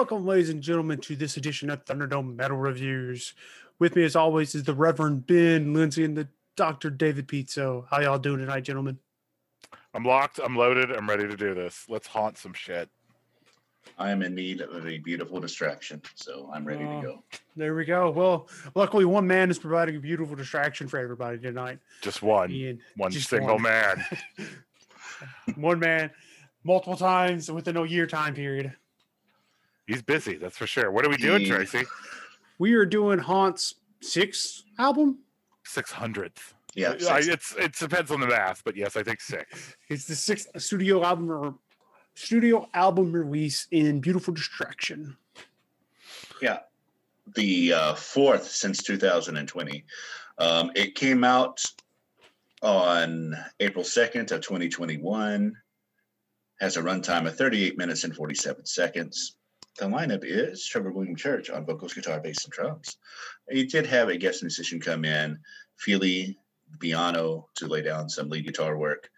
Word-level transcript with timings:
Welcome, 0.00 0.24
ladies 0.24 0.48
and 0.48 0.62
gentlemen, 0.62 0.98
to 1.02 1.14
this 1.14 1.36
edition 1.36 1.68
of 1.68 1.84
Thunderdome 1.84 2.34
Metal 2.34 2.56
Reviews. 2.56 3.34
With 3.78 3.94
me, 3.94 4.02
as 4.04 4.16
always, 4.16 4.54
is 4.54 4.64
the 4.64 4.72
Reverend 4.72 5.26
Ben 5.26 5.74
Lindsay 5.74 6.04
and 6.04 6.16
the 6.16 6.26
Dr. 6.56 6.88
David 6.88 7.28
Pizzo. 7.28 7.84
How 7.90 8.00
y'all 8.00 8.18
doing 8.18 8.38
tonight, 8.38 8.62
gentlemen? 8.62 8.98
I'm 9.92 10.04
locked. 10.04 10.40
I'm 10.42 10.56
loaded. 10.56 10.90
I'm 10.90 11.06
ready 11.06 11.28
to 11.28 11.36
do 11.36 11.52
this. 11.52 11.84
Let's 11.86 12.06
haunt 12.06 12.38
some 12.38 12.54
shit. 12.54 12.88
I 13.98 14.10
am 14.10 14.22
in 14.22 14.34
need 14.34 14.62
of 14.62 14.86
a 14.86 14.96
beautiful 14.96 15.38
distraction, 15.38 16.00
so 16.14 16.48
I'm 16.50 16.64
ready 16.64 16.82
Oh. 16.84 17.02
to 17.02 17.06
go. 17.06 17.22
There 17.54 17.74
we 17.74 17.84
go. 17.84 18.08
Well, 18.08 18.48
luckily, 18.74 19.04
one 19.04 19.26
man 19.26 19.50
is 19.50 19.58
providing 19.58 19.96
a 19.96 20.00
beautiful 20.00 20.34
distraction 20.34 20.88
for 20.88 20.98
everybody 20.98 21.38
tonight. 21.38 21.78
Just 22.00 22.22
one, 22.22 22.50
Ian, 22.50 22.80
one 22.96 23.10
just 23.10 23.28
single 23.28 23.56
one. 23.56 23.62
man. 23.64 24.06
one 25.56 25.78
man, 25.78 26.10
multiple 26.64 26.96
times 26.96 27.52
within 27.52 27.76
a 27.76 27.84
year 27.84 28.06
time 28.06 28.32
period. 28.32 28.72
He's 29.90 30.02
busy. 30.02 30.36
That's 30.36 30.56
for 30.56 30.68
sure. 30.68 30.92
What 30.92 31.04
are 31.04 31.08
we 31.08 31.16
doing, 31.16 31.44
Tracy? 31.46 31.82
We 32.60 32.74
are 32.74 32.86
doing 32.86 33.18
Haunt's 33.18 33.74
sixth 34.00 34.62
album. 34.78 35.18
Six 35.64 35.90
hundredth. 35.90 36.54
Yeah, 36.76 36.94
I, 37.08 37.18
it's 37.24 37.56
it 37.56 37.74
depends 37.74 38.12
on 38.12 38.20
the 38.20 38.28
math, 38.28 38.62
but 38.64 38.76
yes, 38.76 38.94
I 38.94 39.02
think 39.02 39.20
six. 39.20 39.74
It's 39.88 40.04
the 40.04 40.14
sixth 40.14 40.48
studio 40.62 41.02
album 41.02 41.28
or 41.32 41.54
studio 42.14 42.68
album 42.72 43.10
release 43.10 43.66
in 43.72 44.00
Beautiful 44.00 44.32
Distraction. 44.32 45.16
Yeah, 46.40 46.60
the 47.34 47.72
uh, 47.72 47.94
fourth 47.96 48.46
since 48.46 48.84
2020. 48.84 49.84
Um, 50.38 50.70
it 50.76 50.94
came 50.94 51.24
out 51.24 51.64
on 52.62 53.36
April 53.58 53.82
2nd 53.82 54.30
of 54.30 54.40
2021. 54.40 55.56
Has 56.60 56.76
a 56.76 56.82
runtime 56.82 57.26
of 57.26 57.36
38 57.36 57.76
minutes 57.76 58.04
and 58.04 58.14
47 58.14 58.66
seconds. 58.66 59.34
The 59.80 59.86
lineup 59.86 60.24
is 60.24 60.66
Trevor 60.66 60.92
William 60.92 61.16
Church 61.16 61.48
on 61.48 61.64
vocals, 61.64 61.94
guitar, 61.94 62.20
bass, 62.20 62.44
and 62.44 62.52
drums. 62.52 62.98
He 63.48 63.64
did 63.64 63.86
have 63.86 64.10
a 64.10 64.16
guest 64.18 64.42
musician 64.42 64.78
come 64.78 65.06
in, 65.06 65.38
Feely 65.78 66.38
Biano, 66.76 67.46
to 67.54 67.66
lay 67.66 67.80
down 67.80 68.10
some 68.10 68.28
lead 68.28 68.44
guitar 68.44 68.76
work. 68.76 69.08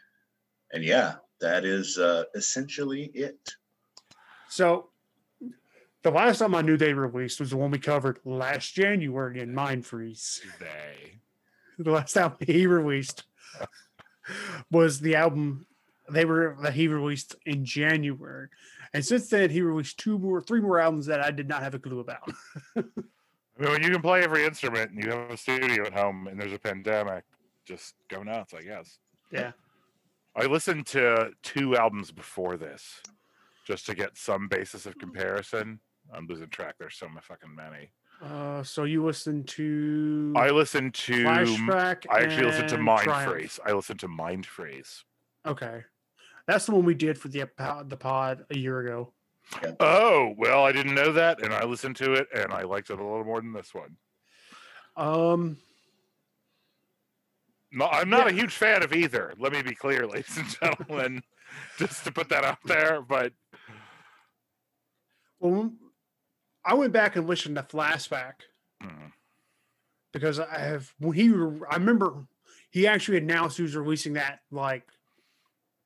And 0.72 0.84
yeah, 0.84 1.14
that 1.40 1.64
is 1.64 1.98
uh, 1.98 2.24
essentially 2.36 3.10
it. 3.12 3.56
So 4.48 4.90
the 6.05 6.12
last 6.12 6.38
time 6.38 6.55
I 6.55 6.62
knew 6.62 6.77
they 6.77 6.94
released 6.94 7.40
was 7.40 7.50
the 7.50 7.56
one 7.56 7.72
we 7.72 7.80
covered 7.80 8.20
last 8.24 8.72
January 8.72 9.40
in 9.40 9.52
Mind 9.52 9.84
Freeze. 9.84 10.42
They. 10.60 11.18
The 11.77 11.90
last 11.90 12.12
time 12.12 12.34
he 12.38 12.68
released 12.68 13.24
was 14.70 15.00
the 15.00 15.16
album 15.16 15.66
they 16.08 16.24
were 16.24 16.56
that 16.62 16.74
he 16.74 16.86
released 16.86 17.34
in 17.46 17.64
January. 17.64 18.48
And 18.95 19.05
since 19.05 19.29
then 19.29 19.51
he 19.51 19.62
released 19.62 19.98
two 19.98 20.19
more 20.19 20.41
three 20.41 20.61
more 20.61 20.79
albums 20.79 21.07
that 21.07 21.25
I 21.25 21.31
did 21.31 21.48
not 21.48 21.62
have 21.62 21.75
a 21.75 21.79
clue 21.79 22.01
about. 22.01 22.31
I 22.77 22.83
mean, 23.59 23.71
when 23.73 23.83
you 23.83 23.91
can 23.91 24.03
play 24.03 24.23
every 24.23 24.45
instrument 24.45 24.91
and 24.91 25.03
you 25.03 25.11
have 25.11 25.31
a 25.31 25.37
studio 25.37 25.87
at 25.87 25.93
home 25.93 26.27
and 26.27 26.41
there's 26.41 26.53
a 26.53 26.59
pandemic, 26.59 27.25
just 27.65 27.95
go 28.09 28.23
nuts, 28.23 28.55
I 28.55 28.63
guess. 28.63 28.98
Yeah. 29.31 29.53
I 30.35 30.47
listened 30.47 30.87
to 30.89 31.33
two 31.43 31.77
albums 31.77 32.11
before 32.11 32.57
this 32.57 33.03
just 33.67 33.86
to 33.86 33.95
get 33.95 34.17
some 34.17 34.48
basis 34.48 34.86
of 34.86 34.98
comparison. 34.98 35.81
I'm 36.13 36.27
losing 36.27 36.48
track. 36.48 36.77
There's 36.79 36.97
so 36.97 37.08
many 37.08 37.20
fucking 37.23 37.55
many. 37.55 37.92
Uh 38.23 38.63
so 38.63 38.85
you 38.85 39.05
listened 39.05 39.48
to 39.48 40.33
I 40.36 40.51
listened 40.51 40.95
to 40.95 41.25
Flashback. 41.25 42.07
I 42.11 42.20
actually 42.20 42.47
listened 42.47 42.69
to 42.70 42.79
Mind 42.79 43.05
Triumph. 43.05 43.33
Phrase. 43.33 43.61
I 43.64 43.73
listened 43.73 44.01
to 44.01 44.08
Mind 44.08 44.47
Phrase. 44.47 45.05
Okay. 45.47 45.83
That's 46.47 46.67
the 46.67 46.73
one 46.73 46.85
we 46.85 46.95
did 46.95 47.19
for 47.19 47.29
the 47.29 47.47
pod, 47.47 47.89
the 47.91 47.97
pod 47.97 48.45
a 48.51 48.58
year 48.58 48.80
ago. 48.80 49.13
Oh, 49.80 50.35
well, 50.36 50.64
I 50.64 50.73
didn't 50.73 50.95
know 50.95 51.13
that, 51.13 51.42
and 51.42 51.53
I 51.53 51.64
listened 51.64 51.97
to 51.97 52.14
it, 52.14 52.29
and 52.35 52.53
I 52.53 52.63
liked 52.63 52.91
it 52.91 52.98
a 52.98 53.03
little 53.03 53.25
more 53.25 53.41
than 53.41 53.53
this 53.53 53.75
one. 53.75 53.97
Um 54.97 55.58
No, 57.70 57.86
I'm 57.86 58.11
not 58.11 58.29
a 58.29 58.33
huge 58.33 58.52
fan 58.52 58.83
of 58.83 58.92
either. 58.92 59.33
Let 59.39 59.52
me 59.52 59.63
be 59.63 59.75
clear, 59.75 60.07
ladies 60.07 60.36
and 60.36 60.48
gentlemen, 60.48 61.23
just 61.79 62.05
to 62.05 62.13
put 62.13 62.29
that 62.29 62.45
out 62.45 62.58
there. 62.64 63.01
But 63.01 63.33
well 65.41 65.73
I 66.64 66.75
went 66.75 66.92
back 66.92 67.17
and 67.17 67.27
listened 67.27 67.57
to 67.57 67.63
Flashback 67.63 68.35
mm, 68.83 69.13
because 70.13 70.39
I 70.39 70.58
have 70.58 70.92
when 70.98 71.14
he 71.14 71.29
I 71.70 71.77
remember 71.77 72.27
he 72.70 72.86
actually 72.86 73.19
announced 73.19 73.57
he 73.57 73.63
was 73.63 73.77
releasing 73.77 74.14
that 74.14 74.41
like 74.51 74.85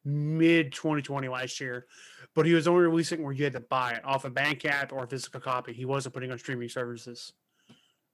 mid 0.07 0.73
2020 0.73 1.29
last 1.29 1.61
year, 1.61 1.87
but 2.35 2.47
he 2.47 2.55
was 2.55 2.67
only 2.69 2.83
releasing 2.83 3.23
where 3.23 3.33
you 3.33 3.45
had 3.45 3.53
to 3.55 3.61
buy 3.61 3.93
it 3.93 4.05
off 4.05 4.25
a 4.25 4.31
bank 4.31 4.65
app 4.65 4.93
or 4.93 5.05
a 5.05 5.09
physical 5.09 5.41
copy. 5.41 5.73
He 5.73 5.85
wasn't 5.85 6.15
putting 6.15 6.31
on 6.31 6.39
streaming 6.39 6.69
services, 6.69 7.33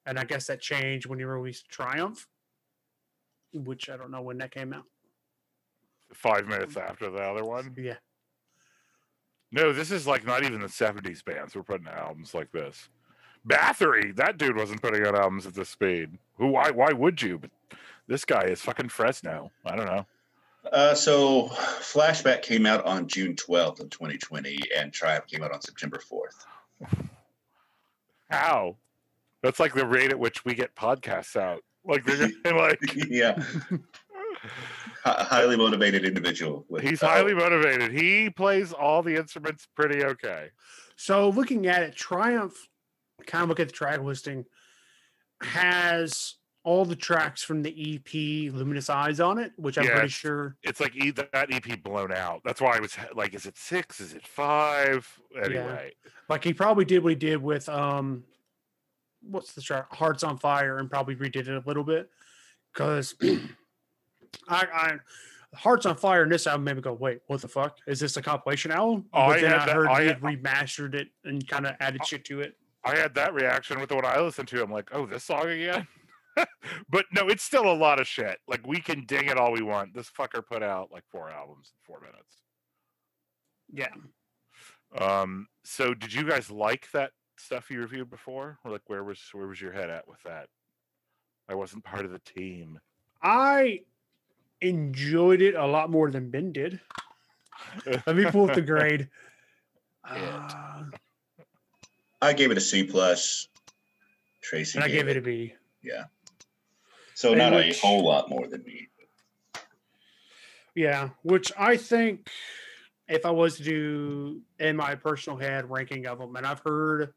and 0.07 0.19
I 0.19 0.25
guess 0.25 0.47
that 0.47 0.61
changed 0.61 1.07
when 1.07 1.19
he 1.19 1.25
released 1.25 1.69
Triumph, 1.69 2.27
which 3.53 3.91
I 3.91 3.97
don't 3.97 4.11
know 4.11 4.23
when 4.23 4.39
that 4.39 4.51
came 4.51 4.73
out. 4.73 4.85
five 6.15 6.47
minutes 6.47 6.77
after 6.77 7.11
the 7.11 7.21
other 7.21 7.45
one. 7.45 7.75
Yeah, 7.79 7.97
No, 9.51 9.73
this 9.73 9.91
is 9.91 10.07
like 10.07 10.27
not 10.27 10.45
even 10.45 10.61
the 10.61 10.67
70s 10.67 11.25
bands 11.25 11.55
were 11.55 11.63
putting 11.63 11.87
out 11.89 11.99
albums 11.99 12.35
like 12.35 12.51
this. 12.53 12.89
Bathory, 13.47 14.15
that 14.17 14.39
dude 14.39 14.57
wasn't 14.57 14.81
putting 14.83 15.05
out 15.07 15.15
albums 15.19 15.47
at 15.47 15.55
this 15.55 15.69
speed. 15.69 16.19
Who? 16.39 16.49
Why? 16.49 16.71
Why 16.71 16.93
would 16.93 17.21
you? 17.23 17.39
But 17.39 17.51
this 18.07 18.25
guy 18.25 18.45
is 18.45 18.61
fucking 18.61 18.89
Fresno. 18.89 19.51
I 19.65 19.75
don't 19.75 19.87
know. 19.87 20.07
Uh, 20.71 20.95
so 20.95 21.49
Flashback 21.49 22.43
came 22.43 22.67
out 22.67 22.85
on 22.85 23.09
June 23.09 23.35
12th 23.35 23.81
of 23.81 23.91
2020, 23.91 24.59
and 24.77 24.93
Triumph 24.93 25.27
came 25.27 25.43
out 25.43 25.53
on 25.53 25.61
September 25.61 25.99
4th. 25.99 26.45
How? 28.31 28.77
That's 29.43 29.59
like 29.59 29.75
the 29.75 29.87
rate 29.87 30.11
at 30.11 30.19
which 30.19 30.45
we 30.45 30.55
get 30.55 30.75
podcasts 30.77 31.37
out. 31.37 31.63
Like 31.85 32.05
they're 32.05 32.29
just 32.29 32.35
like 32.45 32.79
yeah, 33.09 33.43
Hi- 35.05 35.25
highly 35.25 35.57
motivated 35.57 36.05
individual. 36.05 36.65
with, 36.69 36.83
he's 36.85 37.03
uh, 37.03 37.09
highly 37.09 37.35
motivated. 37.35 37.93
He 37.93 38.31
plays 38.31 38.73
all 38.73 39.03
the 39.03 39.17
instruments 39.17 39.67
pretty 39.75 40.05
okay. 40.05 40.51
So 40.95 41.29
looking 41.31 41.67
at 41.67 41.83
it, 41.83 41.97
Triumph, 41.97 42.55
kind 43.27 43.43
of 43.43 43.49
look 43.49 43.59
at 43.59 43.69
the 43.69 43.75
track 43.75 44.01
listing, 44.01 44.45
has 45.43 46.37
all 46.65 46.85
the 46.85 46.95
tracks 46.97 47.43
from 47.43 47.63
the 47.63 47.95
EP 47.97 48.53
Luminous 48.55 48.89
Eyes 48.89 49.19
on 49.21 49.39
it, 49.39 49.53
which 49.57 49.77
I'm 49.79 49.85
pretty 49.85 50.03
Yes. 50.03 50.11
sure. 50.13 50.57
It's 50.63 50.79
like 50.81 50.95
e- 50.95 51.11
that 51.11 51.31
EP 51.53 51.83
blown 51.83 52.13
out. 52.13 52.41
That's 52.45 52.61
why 52.61 52.77
I 52.77 52.81
was 52.81 52.97
like, 53.15 53.35
is 53.35 53.47
it 53.47 53.57
six? 53.59 54.01
Is 54.01 54.13
it 54.13 54.27
five? 54.27 55.09
Anyway, 55.43 55.93
Like 56.29 56.45
he 56.45 56.55
probably 56.55 56.85
did 56.85 57.03
what 57.03 57.11
he 57.11 57.17
did 57.17 57.43
with 57.43 57.69
um, 57.69 58.23
what's 59.23 59.53
the 59.55 59.61
track? 59.63 59.93
Hearts 59.93 60.23
on 60.23 60.39
Fire, 60.39 60.79
and 60.79 60.89
probably 60.89 61.17
redid 61.17 61.49
it 61.49 61.49
a 61.49 61.63
little 61.67 61.85
bit 61.85 62.09
because 62.73 63.15
I, 63.23 64.67
I 64.73 64.93
Hearts 65.55 65.85
on 65.85 65.97
Fire 65.97 66.23
and 66.23 66.33
this 66.33 66.47
album 66.47 66.65
made 66.65 66.77
me 66.77 66.83
go, 66.83 66.93
wait, 66.95 67.21
what 67.27 67.41
the 67.43 67.49
fuck? 67.49 67.77
Is 67.87 68.01
this 68.01 68.17
a 68.17 68.23
compilation 68.23 68.71
album? 68.71 69.05
Oh, 69.13 69.29
but 69.29 69.39
I 69.39 69.41
then 69.41 69.51
had 69.51 69.61
I 69.61 69.67
that- 69.67 69.75
heard 69.77 69.89
I 69.89 70.01
he 70.03 70.09
had- 70.09 70.21
remastered 70.21 70.95
it 70.95 71.09
and 71.25 71.47
kind 71.47 71.67
of 71.67 71.75
added 71.81 72.07
shit 72.07 72.25
to 72.27 72.41
it. 72.41 72.57
I 72.85 72.97
had 72.97 73.15
that 73.15 73.33
reaction 73.35 73.79
with 73.79 73.91
the 73.91 73.95
one 73.97 74.05
I 74.05 74.19
listened 74.21 74.49
to. 74.49 74.63
I'm 74.63 74.71
like, 74.73 74.89
oh, 74.93 75.07
this 75.07 75.23
song 75.25 75.47
again. 75.49 75.87
but 76.91 77.07
no, 77.13 77.29
it's 77.29 77.43
still 77.43 77.71
a 77.71 77.75
lot 77.75 78.01
of 78.01 78.07
shit. 78.07 78.39
Like 78.49 78.67
we 78.67 78.81
can 78.81 79.05
ding 79.05 79.27
it 79.29 79.37
all 79.37 79.53
we 79.53 79.63
want. 79.63 79.95
This 79.95 80.11
fucker 80.11 80.45
put 80.45 80.63
out 80.63 80.91
like 80.93 81.05
four 81.11 81.31
albums 81.31 81.73
in 81.73 81.79
four 81.85 82.01
minutes. 82.01 82.37
Yeah. 83.73 83.89
Um, 84.99 85.47
so 85.65 85.95
did 85.95 86.13
you 86.13 86.29
guys 86.29 86.51
like 86.51 86.91
that 86.93 87.13
stuff 87.39 87.71
you 87.71 87.81
reviewed 87.81 88.11
before? 88.11 88.59
Or 88.65 88.71
like 88.71 88.83
where 88.87 89.05
was 89.05 89.21
where 89.33 89.47
was 89.47 89.61
your 89.61 89.73
head 89.73 89.91
at 89.91 90.07
with 90.09 90.23
that? 90.25 90.49
I 91.49 91.55
wasn't 91.55 91.85
part 91.85 92.05
of 92.05 92.13
the 92.13 92.21
team. 92.21 92.79
I 93.23 93.81
enjoyed 94.61 95.43
it 95.43 95.55
a 95.55 95.67
lot 95.67 95.91
more 95.91 96.11
than 96.11 96.31
Ben 96.31 96.53
did. 96.53 96.81
Let 98.07 98.17
me 98.17 98.25
pull 98.27 98.49
up 98.49 98.55
the 98.55 98.63
grade. 98.63 99.09
Uh, 100.05 100.85
I 102.21 102.33
gave 102.33 102.51
it 102.51 102.57
a 102.57 102.61
C 102.61 102.85
plus. 102.85 103.49
Tracy, 104.43 104.79
and 104.79 104.85
I 104.85 104.89
gave 104.89 105.09
it 105.09 105.17
a 105.17 105.21
it. 105.21 105.25
B. 105.25 105.55
So 107.23 107.35
not 107.35 107.53
which- 107.53 107.79
a 107.79 107.87
whole 107.87 108.05
lot 108.05 108.29
more 108.29 108.49
than 108.49 108.65
me. 108.65 108.89
Yeah, 110.75 111.11
which 111.23 111.53
I 111.57 111.77
think 111.77 112.29
if 113.07 113.25
I 113.25 113.31
was 113.31 113.59
to 113.59 113.63
do 113.63 114.43
in 114.59 114.75
my 114.75 114.97
personal 114.97 115.39
head 115.39 115.71
ranking 115.71 116.07
of 116.07 116.19
them, 116.19 116.35
and 116.35 116.45
I've 116.45 116.63
heard 116.65 117.15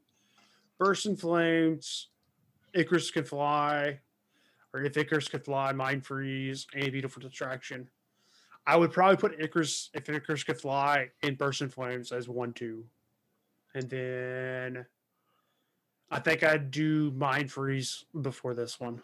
Burst 0.77 1.07
in 1.07 1.15
Flames, 1.15 2.09
Icarus 2.73 3.09
Can 3.09 3.23
Fly, 3.23 3.99
or 4.73 4.83
If 4.83 4.95
Icarus 4.95 5.27
Could 5.27 5.43
Fly, 5.43 5.71
Mind 5.71 6.05
Freeze, 6.05 6.67
and 6.75 6.91
Beautiful 6.91 7.23
Distraction. 7.23 7.89
I 8.67 8.75
would 8.75 8.91
probably 8.91 9.17
put 9.17 9.41
Icarus, 9.41 9.89
If 9.95 10.07
Icarus 10.07 10.43
Could 10.43 10.61
Fly, 10.61 11.09
in 11.23 11.33
Burst 11.33 11.61
in 11.61 11.69
Flames 11.69 12.11
as 12.11 12.29
one, 12.29 12.53
two. 12.53 12.85
And 13.73 13.89
then 13.89 14.85
I 16.11 16.19
think 16.19 16.43
I'd 16.43 16.69
do 16.69 17.09
Mind 17.11 17.51
Freeze 17.51 18.05
before 18.21 18.53
this 18.53 18.79
one. 18.79 19.01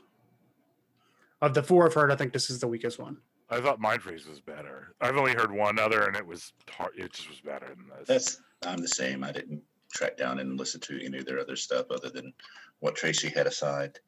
Of 1.42 1.54
the 1.54 1.64
four 1.64 1.88
I've 1.88 1.94
heard, 1.94 2.12
I 2.12 2.16
think 2.16 2.34
this 2.34 2.50
is 2.50 2.60
the 2.60 2.68
weakest 2.68 3.00
one. 3.00 3.18
I 3.50 3.60
thought 3.60 3.82
Mind 3.82 4.02
Freeze 4.02 4.28
was 4.28 4.40
better. 4.40 4.96
I've 5.02 5.18
only 5.18 5.34
heard 5.34 5.52
one 5.52 5.80
other, 5.80 6.04
and 6.04 6.16
it 6.16 6.26
was 6.26 6.54
hard. 6.70 6.92
It 6.96 7.14
just 7.14 7.30
was 7.30 7.42
better 7.42 7.68
than 7.68 7.90
this. 7.98 8.08
That's 8.08 8.42
I'm 8.66 8.80
the 8.80 8.88
same. 8.88 9.24
I 9.24 9.32
didn't 9.32 9.62
track 9.92 10.18
down 10.18 10.40
and 10.40 10.58
listen 10.58 10.80
to 10.82 11.04
any 11.04 11.18
of 11.18 11.26
their 11.26 11.40
other 11.40 11.56
stuff 11.56 11.88
other 11.90 12.10
than 12.10 12.34
what 12.80 12.96
Tracy 12.96 13.30
had 13.30 13.48
aside. 13.48 14.00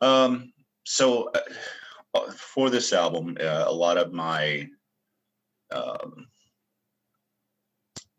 Um, 0.00 0.52
so 0.84 1.30
uh, 2.14 2.30
for 2.32 2.70
this 2.70 2.92
album, 2.92 3.36
uh, 3.40 3.64
a 3.66 3.72
lot 3.72 3.96
of 3.96 4.12
my 4.12 4.68
um, 5.72 6.28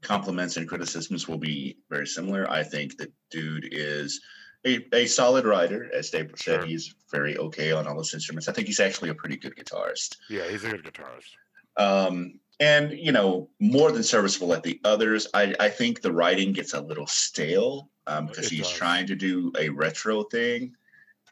compliments 0.02 0.58
and 0.58 0.68
criticisms 0.68 1.28
will 1.28 1.38
be 1.38 1.78
very 1.90 2.08
similar. 2.08 2.50
I 2.50 2.64
think 2.64 2.98
that 2.98 3.14
dude 3.32 3.70
is 3.72 4.20
a, 4.66 4.86
a 4.94 5.06
solid 5.06 5.46
writer. 5.46 5.90
As 5.94 6.10
Dave 6.10 6.32
said, 6.36 6.62
Sure. 6.62 6.66
he's 6.66 6.94
very 7.12 7.38
okay 7.38 7.72
on 7.72 7.88
all 7.88 7.96
those 7.96 8.14
instruments. 8.14 8.48
I 8.48 8.54
think 8.54 8.68
he's 8.68 8.80
actually 8.80 9.10
a 9.10 9.16
pretty 9.16 9.38
good 9.38 9.56
guitarist. 9.56 10.18
Yeah, 10.30 10.48
he's 10.50 10.64
a 10.64 10.70
good 10.72 10.84
guitarist. 10.84 11.32
Um, 11.78 12.40
and 12.60 12.92
you 12.92 13.12
know, 13.14 13.50
more 13.60 13.92
than 13.92 14.04
serviceable 14.04 14.54
at 14.54 14.64
the 14.64 14.80
others. 14.84 15.28
I, 15.34 15.56
I 15.60 15.70
think 15.70 16.02
the 16.02 16.12
writing 16.12 16.52
gets 16.52 16.74
a 16.74 16.82
little 16.82 17.08
stale 17.08 17.90
um, 18.08 18.26
because 18.28 18.48
It 18.48 18.52
he's 18.56 18.68
does. 18.68 18.74
trying 18.74 19.08
to 19.08 19.16
do 19.16 19.52
a 19.58 19.70
retro 19.70 20.24
thing. 20.24 20.76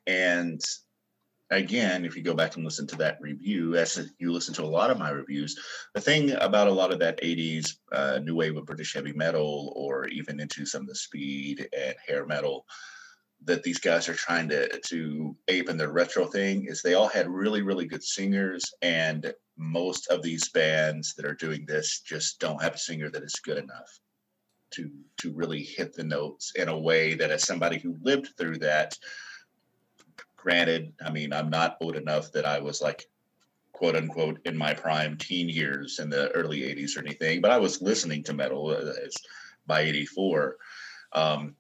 And 0.06 0.62
again, 1.52 2.06
if 2.06 2.16
you 2.16 2.22
go 2.24 2.34
back 2.34 2.56
and 2.56 2.64
listen 2.64 2.88
to 2.88 2.96
that 2.98 3.18
review, 3.22 3.76
as 3.76 4.10
you 4.20 4.32
listen 4.32 4.54
to 4.56 4.64
a 4.64 4.66
lot 4.66 4.90
of 4.90 4.98
my 5.00 5.10
reviews, 5.10 5.58
the 5.94 6.00
thing 6.02 6.32
about 6.32 6.68
a 6.68 6.72
lot 6.74 6.94
of 6.94 7.00
that 7.00 7.22
80s 7.22 7.76
uh, 7.92 8.20
new 8.24 8.36
wave 8.36 8.56
of 8.56 8.66
British 8.66 8.94
heavy 8.94 9.12
metal, 9.14 9.74
or 9.76 10.08
even 10.08 10.40
into 10.40 10.66
some 10.66 10.82
of 10.84 10.88
the 10.88 10.96
speed 10.96 11.68
and 11.78 11.96
hair 12.06 12.26
metal 12.26 12.66
that 13.46 13.64
these 13.64 13.80
guys 13.80 14.10
are 14.10 14.14
trying 14.14 14.50
to 14.50 14.80
to 14.80 15.36
ape 15.48 15.70
in 15.70 15.78
their 15.78 15.92
retro 15.92 16.26
thing 16.26 16.66
is 16.66 16.82
they 16.82 16.96
all 16.96 17.08
had 17.08 17.30
really 17.30 17.62
really 17.62 17.86
good 17.86 18.04
singers 18.04 18.74
and 18.82 19.34
most 19.58 20.08
of 20.08 20.22
these 20.22 20.50
bands 20.50 21.14
that 21.16 21.26
are 21.26 21.34
doing 21.34 21.66
this 21.66 22.02
just 22.02 22.40
don't 22.40 22.62
have 22.62 22.76
a 22.76 22.80
singer 22.80 23.10
that 23.10 23.24
is 23.24 23.36
good 23.44 23.58
enough 23.58 24.00
to 24.72 24.90
to 25.18 25.34
really 25.34 25.64
hit 25.64 25.94
the 25.94 26.04
notes 26.04 26.52
in 26.56 26.68
a 26.68 26.78
way 26.78 27.14
that 27.14 27.32
as 27.32 27.46
somebody 27.46 27.78
who 27.78 27.98
lived 28.02 28.30
through 28.38 28.58
that 28.58 28.98
granted 30.36 30.92
i 31.06 31.10
mean 31.10 31.32
i'm 31.32 31.50
not 31.50 31.78
old 31.82 31.96
enough 31.96 32.32
that 32.32 32.46
i 32.46 32.60
was 32.60 32.82
like 32.82 33.06
quote 33.72 33.96
unquote 33.96 34.40
in 34.46 34.58
my 34.58 34.74
prime 34.74 35.16
teen 35.18 35.48
years 35.48 36.00
in 36.00 36.10
the 36.10 36.30
early 36.32 36.62
80s 36.62 36.98
or 36.98 37.02
anything 37.02 37.40
but 37.40 37.52
i 37.52 37.58
was 37.58 37.82
listening 37.82 38.24
to 38.24 38.34
metal 38.34 38.70
uh, 38.70 39.06
as 39.06 39.16
by 39.68 39.82
84 39.82 40.58
um, 41.14 41.56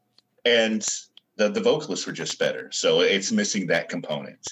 and 0.45 0.87
the, 1.37 1.49
the 1.49 1.61
vocalists 1.61 2.05
were 2.05 2.13
just 2.13 2.39
better 2.39 2.69
so 2.71 3.01
it's 3.01 3.31
missing 3.31 3.67
that 3.67 3.89
component 3.89 4.45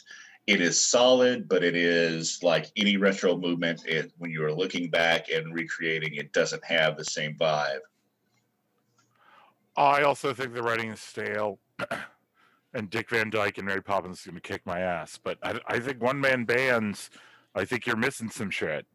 it 0.47 0.61
is 0.61 0.79
solid 0.79 1.47
but 1.47 1.63
it 1.63 1.75
is 1.75 2.39
like 2.43 2.67
any 2.77 2.97
retro 2.97 3.35
movement 3.37 3.85
it 3.85 4.11
when 4.17 4.31
you 4.31 4.43
are 4.43 4.53
looking 4.53 4.89
back 4.89 5.29
and 5.29 5.53
recreating 5.53 6.15
it 6.15 6.31
doesn't 6.33 6.63
have 6.63 6.97
the 6.97 7.05
same 7.05 7.35
vibe 7.35 7.79
I 9.77 10.03
also 10.03 10.33
think 10.33 10.53
the 10.53 10.63
writing 10.63 10.91
is 10.91 11.01
stale, 11.01 11.59
and 12.73 12.89
Dick 12.89 13.09
Van 13.09 13.29
Dyke 13.29 13.57
and 13.57 13.67
Mary 13.67 13.81
Poppins 13.81 14.19
is 14.19 14.25
going 14.25 14.35
to 14.35 14.41
kick 14.41 14.61
my 14.65 14.79
ass. 14.79 15.19
But 15.21 15.37
I, 15.43 15.59
I 15.67 15.79
think 15.79 16.01
one 16.01 16.19
man 16.19 16.45
bands, 16.45 17.09
I 17.53 17.65
think 17.65 17.85
you're 17.85 17.97
missing 17.97 18.29
some 18.29 18.49
shit. 18.49 18.85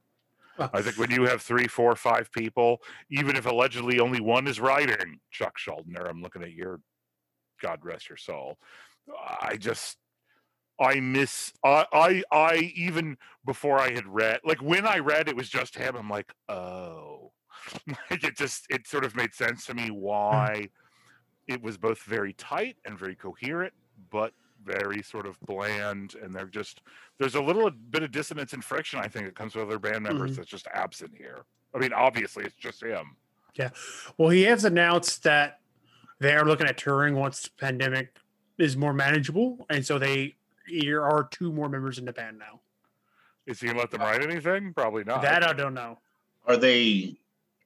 I 0.59 0.83
think 0.83 0.99
when 0.99 1.11
you 1.11 1.25
have 1.25 1.41
three, 1.41 1.67
four, 1.67 1.97
five 1.97 2.31
people, 2.33 2.83
even 3.11 3.35
if 3.35 3.47
allegedly 3.47 3.99
only 3.99 4.21
one 4.21 4.47
is 4.47 4.61
writing, 4.61 5.19
Chuck 5.31 5.57
Schuldiner, 5.57 6.09
I'm 6.09 6.21
looking 6.21 6.43
at 6.43 6.53
your, 6.53 6.81
God 7.61 7.81
rest 7.85 8.09
your 8.09 8.17
soul. 8.19 8.59
I 9.41 9.57
just, 9.59 9.99
I 10.79 11.01
miss, 11.01 11.53
I, 11.65 11.87
I, 11.93 12.23
I 12.33 12.73
even 12.75 13.19
before 13.45 13.79
I 13.79 13.93
had 13.93 14.07
read, 14.07 14.41
like 14.45 14.63
when 14.63 14.87
I 14.87 14.99
read 14.99 15.29
it 15.29 15.37
was 15.37 15.49
just 15.49 15.77
him, 15.77 15.97
I'm 15.97 16.09
like, 16.09 16.33
oh, 16.49 17.33
like 18.11 18.25
it 18.25 18.37
just, 18.37 18.67
it 18.71 18.87
sort 18.87 19.05
of 19.05 19.15
made 19.15 19.35
sense 19.35 19.67
to 19.67 19.75
me 19.75 19.91
why 19.91 20.69
it 21.47 21.61
was 21.63 21.77
both 21.77 22.03
very 22.03 22.33
tight 22.35 22.77
and 22.85 22.99
very 22.99 23.15
coherent, 23.17 23.73
but 24.11 24.33
very 24.65 25.03
sort 25.03 25.27
of 25.27 25.39
bland. 25.41 26.15
And 26.15 26.35
they're 26.35 26.47
just, 26.47 26.83
there's 27.19 27.35
a 27.35 27.43
little 27.43 27.71
bit 27.71 28.03
of 28.03 28.11
dissonance 28.13 28.53
and 28.53 28.65
friction, 28.65 29.01
I 29.01 29.09
think, 29.09 29.27
it 29.27 29.35
comes 29.35 29.55
with 29.55 29.67
other 29.67 29.79
band 29.79 30.03
members 30.05 30.33
Mhm. 30.33 30.37
that's 30.37 30.49
just 30.49 30.67
absent 30.73 31.13
here. 31.17 31.45
I 31.75 31.79
mean, 31.79 31.93
obviously, 31.93 32.45
it's 32.45 32.55
just 32.55 32.83
him. 32.83 33.17
Yeah. 33.55 33.71
Well, 34.17 34.31
he 34.31 34.43
has 34.43 34.65
announced 34.65 35.25
that 35.25 35.60
they 36.21 36.35
are 36.35 36.45
looking 36.45 36.67
at 36.67 36.79
touring 36.79 37.15
once 37.17 37.43
the 37.43 37.51
pandemic 37.59 38.15
is 38.59 38.77
more 38.77 38.93
manageable, 38.93 39.67
and 39.71 39.85
so 39.85 39.99
they 39.99 40.37
there 40.81 41.05
are 41.05 41.25
two 41.25 41.53
more 41.53 41.69
members 41.69 41.99
in 41.99 42.05
the 42.05 42.13
band 42.13 42.39
now. 42.39 42.61
Is 43.47 43.61
he 43.61 43.67
gonna 43.67 43.79
let 43.81 43.91
them 43.91 44.03
write 44.03 44.23
anything? 44.23 44.73
Probably 44.75 45.03
not. 45.05 45.23
That 45.23 45.43
I 45.43 45.53
don't 45.53 45.75
know. 45.75 45.99
are 46.47 46.57
they 46.57 47.17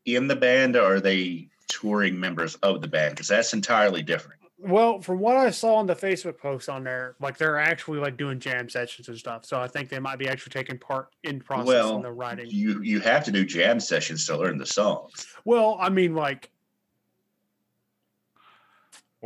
in 0.06 0.29
the 0.29 0.37
band 0.37 0.77
or 0.77 0.95
are 0.97 1.01
they 1.01 1.49
touring 1.69 2.19
members 2.19 2.55
of 2.56 2.81
the 2.81 2.89
band 2.89 3.15
because 3.15 3.29
that's 3.29 3.53
entirely 3.55 4.03
different 4.03 4.39
Well, 4.59 5.01
from 5.01 5.19
what 5.19 5.37
I 5.37 5.51
saw 5.51 5.75
on 5.77 5.87
the 5.87 5.95
Facebook 5.97 6.37
post 6.39 6.69
on 6.69 6.85
there, 6.85 7.17
like 7.21 7.37
they're 7.39 7.59
actually 7.59 7.99
like 8.01 8.17
doing 8.19 8.39
jam 8.39 8.69
sessions 8.69 9.09
and 9.09 9.17
stuff. 9.19 9.45
So 9.47 9.59
I 9.61 9.67
think 9.67 9.89
they 9.89 9.99
might 9.99 10.19
be 10.19 10.29
actually 10.29 10.51
taking 10.53 10.79
part 10.79 11.09
in 11.25 11.41
process 11.41 11.67
Well, 11.67 11.97
in 11.97 12.03
the 12.03 12.12
writing. 12.12 12.47
you 12.51 12.81
you 12.83 13.01
have 13.01 13.25
to 13.25 13.31
do 13.33 13.45
jam 13.45 13.81
sessions 13.81 14.27
to 14.27 14.37
learn 14.39 14.59
the 14.59 14.67
songs 14.67 15.27
Well, 15.45 15.77
I 15.81 15.89
mean, 15.89 16.15
like 16.15 16.51
We'll- 16.51 16.54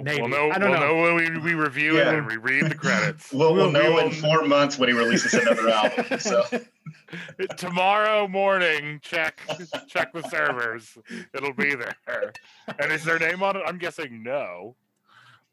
maybe. 0.02 0.20
We'll 0.22 0.30
know, 0.30 0.50
I 0.50 0.58
don't 0.58 0.70
we'll 0.70 0.80
know. 0.80 0.86
know 0.96 1.02
when 1.14 1.14
we, 1.34 1.38
we 1.38 1.54
review 1.54 1.96
Yeah. 1.96 2.08
it 2.12 2.18
and 2.18 2.26
we 2.26 2.36
read 2.36 2.66
the 2.70 2.74
credits. 2.74 3.32
we'll, 3.32 3.54
we'll 3.54 3.64
We'll- 3.70 3.72
know 3.72 3.94
we'll- 3.94 4.06
in 4.06 4.12
four 4.12 4.44
months 4.44 4.78
when 4.78 4.88
he 4.88 4.94
releases 4.94 5.34
another 5.34 5.68
album 5.70 6.18
so 6.20 6.44
Tomorrow 7.56 8.28
morning, 8.28 9.00
check 9.02 9.40
check 9.88 10.12
the 10.12 10.22
servers. 10.28 10.96
It'll 11.34 11.52
be 11.54 11.74
there. 11.74 12.32
And 12.78 12.92
is 12.92 13.04
their 13.04 13.18
name 13.18 13.42
on 13.42 13.56
it? 13.56 13.62
I'm 13.66 13.78
guessing 13.78 14.22
no. 14.22 14.76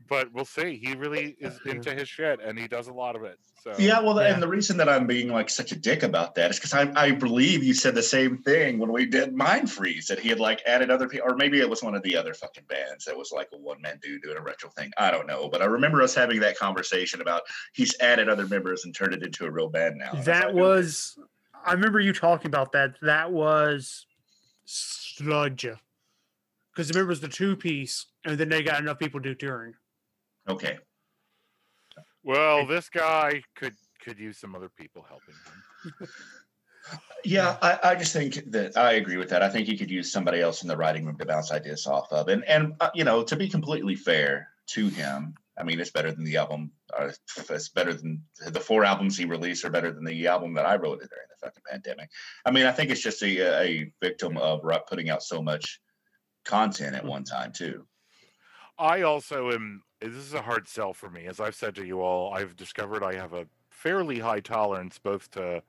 But 0.08 0.32
we'll 0.34 0.46
see. 0.46 0.78
He 0.78 0.94
really 0.96 1.36
is 1.40 1.60
into 1.66 1.94
his 1.94 2.08
shit 2.08 2.40
and 2.42 2.58
he 2.60 2.68
does 2.68 2.88
a 2.88 2.94
lot 2.94 3.16
of 3.16 3.24
it. 3.24 3.40
So 3.64 3.74
yeah 3.80 4.00
well 4.00 4.22
Yeah. 4.22 4.32
and 4.34 4.44
the 4.44 4.48
reason 4.48 4.78
that 4.78 4.88
i'm 4.88 5.08
being 5.08 5.28
like 5.30 5.50
such 5.50 5.72
a 5.72 5.76
dick 5.76 6.04
about 6.04 6.36
that 6.36 6.52
is 6.52 6.58
because 6.60 6.76
I, 6.76 6.92
I 6.96 7.12
believe 7.12 7.64
you 7.64 7.74
said 7.74 7.96
the 7.96 8.04
same 8.04 8.38
thing 8.38 8.78
when 8.78 8.92
we 8.92 9.08
did 9.08 9.34
mind 9.34 9.72
freeze 9.72 10.06
that 10.06 10.20
he 10.20 10.30
had 10.30 10.40
like 10.40 10.62
added 10.68 10.92
other 10.92 11.08
people 11.10 11.28
or 11.32 11.36
maybe 11.36 11.60
it 11.60 11.68
was 11.68 11.82
one 11.82 11.96
of 11.96 12.04
the 12.04 12.16
other 12.16 12.36
fucking 12.36 12.66
bands 12.70 13.06
that 13.06 13.18
was 13.18 13.32
like 13.32 13.50
a 13.54 13.58
one-man 13.58 13.98
dude 14.04 14.22
doing 14.22 14.38
a 14.38 14.42
retro 14.42 14.70
thing 14.70 14.92
i 15.00 15.10
don't 15.10 15.26
know 15.26 15.50
but 15.50 15.64
i 15.64 15.66
remember 15.66 16.04
us 16.04 16.14
having 16.14 16.40
that 16.42 16.56
conversation 16.60 17.22
about 17.22 17.42
he's 17.74 17.96
added 18.02 18.30
other 18.30 18.46
members 18.48 18.86
and 18.86 18.94
turned 18.94 19.16
it 19.16 19.24
into 19.24 19.46
a 19.46 19.50
real 19.52 19.68
band 19.70 19.98
now 19.98 20.12
And 20.12 20.20
I 20.20 20.24
that 20.26 20.46
like, 20.48 20.56
was. 20.56 21.18
I 21.66 21.74
remember 21.74 22.00
you 22.00 22.14
talking 22.14 22.46
about 22.48 22.72
that. 22.74 22.92
That 23.02 23.32
was 23.32 24.06
Sludge. 24.66 25.66
Because 26.72 26.90
remember, 26.90 27.10
it 27.10 27.14
was 27.14 27.22
the 27.22 27.28
two 27.30 27.56
piece, 27.56 28.06
and 28.26 28.38
then 28.38 28.50
they 28.50 28.62
got 28.62 28.80
enough 28.82 29.00
people 29.00 29.20
to 29.22 29.30
do 29.30 29.36
touring. 29.36 29.74
Okay 30.48 30.78
well, 32.26 32.66
this 32.66 32.90
guy 32.90 33.44
could 33.56 33.76
could 34.04 34.20
use 34.20 34.40
some 34.40 34.56
other 34.56 34.70
people 34.70 35.06
helping 35.08 35.36
him. 35.36 36.10
Yeah, 37.24 37.58
I, 37.64 37.80
I 37.84 37.96
just 37.96 38.14
think 38.14 38.52
that 38.52 38.78
I 38.78 38.94
agree 38.94 39.18
with 39.18 39.30
that. 39.30 39.42
I 39.42 39.50
think 39.50 39.68
he 39.68 39.76
could 39.76 39.90
use 39.90 40.12
somebody 40.12 40.42
else 40.42 40.62
in 40.62 40.68
the 40.68 40.78
writing 40.78 41.04
room 41.04 41.18
to 41.18 41.26
bounce 41.26 41.52
ideas 41.52 41.88
off 41.88 42.12
of, 42.12 42.28
and 42.28 42.44
and 42.46 42.76
uh, 42.80 42.92
you 42.94 43.04
know, 43.04 43.24
to 43.24 43.36
be 43.36 43.50
completely 43.50 43.96
fair 43.96 44.50
to 44.68 44.88
him, 44.90 45.34
I 45.58 45.64
mean, 45.64 45.80
it's 45.80 45.90
better 45.90 46.12
than 46.12 46.24
the 46.24 46.38
album. 46.38 46.72
Uh, 46.96 47.10
it's 47.50 47.70
better 47.70 47.94
than 47.94 48.22
the 48.52 48.60
four 48.60 48.86
albums 48.86 49.18
he 49.18 49.26
released 49.26 49.66
are 49.66 49.72
better 49.72 49.92
than 49.92 50.04
the 50.04 50.28
album 50.28 50.54
that 50.54 50.68
I 50.68 50.76
wrote 50.76 51.00
during 51.00 51.10
the 51.10 51.46
fucking 51.46 51.64
pandemic. 51.68 52.10
I 52.46 52.52
mean, 52.52 52.68
I 52.68 52.72
think 52.72 52.92
it's 52.92 53.02
just 53.02 53.24
a, 53.24 53.64
a 53.64 53.92
victim 54.00 54.38
of 54.38 54.62
putting 54.88 55.10
out 55.10 55.24
so 55.24 55.42
much 55.42 55.82
content 56.44 56.96
at 56.96 57.04
one 57.04 57.24
time 57.24 57.52
too. 57.52 57.88
I 58.78 59.02
also 59.02 59.52
am. 59.52 59.84
This 60.02 60.14
is 60.14 60.34
a 60.34 60.42
hard 60.42 60.68
sell 60.68 60.94
for 60.94 61.10
me, 61.10 61.26
as 61.26 61.40
I've 61.40 61.56
said 61.56 61.76
to 61.76 61.86
you 61.86 62.02
all. 62.02 62.34
I've 62.34 62.56
discovered 62.56 63.04
I 63.04 63.16
have 63.16 63.34
a 63.34 63.48
fairly 63.70 64.20
high 64.20 64.42
tolerance 64.42 65.00
both 65.00 65.32
to 65.32 65.64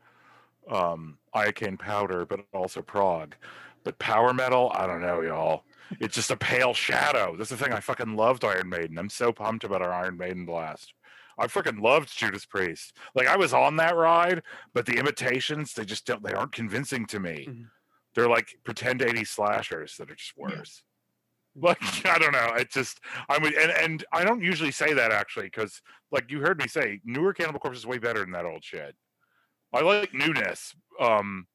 um, 0.69 1.19
iocane 1.35 1.79
powder, 1.79 2.27
but 2.27 2.41
also 2.53 2.83
prog. 2.83 3.37
But 3.85 3.99
power 3.99 4.35
metal, 4.35 4.73
I 4.75 4.87
don't 4.87 5.01
know, 5.01 5.23
y'all. 5.23 5.65
It's 6.01 6.17
just 6.17 6.33
a 6.33 6.37
pale 6.37 6.75
shadow. 6.75 7.37
That's 7.37 7.51
the 7.51 7.57
thing. 7.57 7.73
I 7.73 7.79
fucking 7.81 8.17
loved 8.17 8.45
Iron 8.45 8.69
Maiden. 8.69 8.99
I'm 8.99 9.09
so 9.11 9.33
pumped 9.33 9.63
about 9.63 9.83
our 9.83 9.93
Iron 9.93 10.17
Maiden 10.17 10.45
blast. 10.45 10.93
I 11.39 11.47
fucking 11.47 11.79
loved 11.79 12.17
Judas 12.17 12.45
Priest. 12.47 12.97
Like 13.15 13.29
I 13.29 13.37
was 13.37 13.53
on 13.53 13.77
that 13.77 13.95
ride, 13.95 14.43
but 14.75 14.87
the 14.87 14.99
imitations, 14.99 15.75
they 15.75 15.85
just 15.85 16.07
don't. 16.07 16.23
They 16.23 16.33
aren't 16.33 16.53
convincing 16.53 17.07
to 17.07 17.21
me. 17.21 17.47
Mhm. 17.49 17.71
They're 18.15 18.29
like 18.29 18.57
pretend 18.65 19.03
80 19.03 19.25
slashers 19.25 19.97
that 19.99 20.11
are 20.11 20.15
just 20.17 20.33
Yeah. 20.37 20.47
Like 21.59 21.79
I 22.07 22.19
don't 22.19 22.33
know. 22.33 22.53
It 22.57 22.71
just 22.71 23.01
I'm 23.29 23.45
and 23.45 23.57
and 23.57 24.05
I 24.13 24.25
don't 24.25 24.43
usually 24.43 24.71
say 24.71 24.93
that 24.95 25.13
actually 25.13 25.47
because 25.47 25.81
like 26.13 26.31
you 26.31 26.41
heard 26.41 26.59
me 26.59 26.69
say, 26.69 27.01
newer 27.05 27.33
Cannibal 27.33 27.61
Corpse 27.61 27.79
is 27.79 27.87
way 27.87 27.99
better 27.99 28.21
than 28.21 28.33
that 28.33 28.45
old 28.45 28.63
shit. 28.63 28.95
I 29.73 29.81
like 29.81 30.15
newness. 30.15 30.75
Um, 31.01 31.47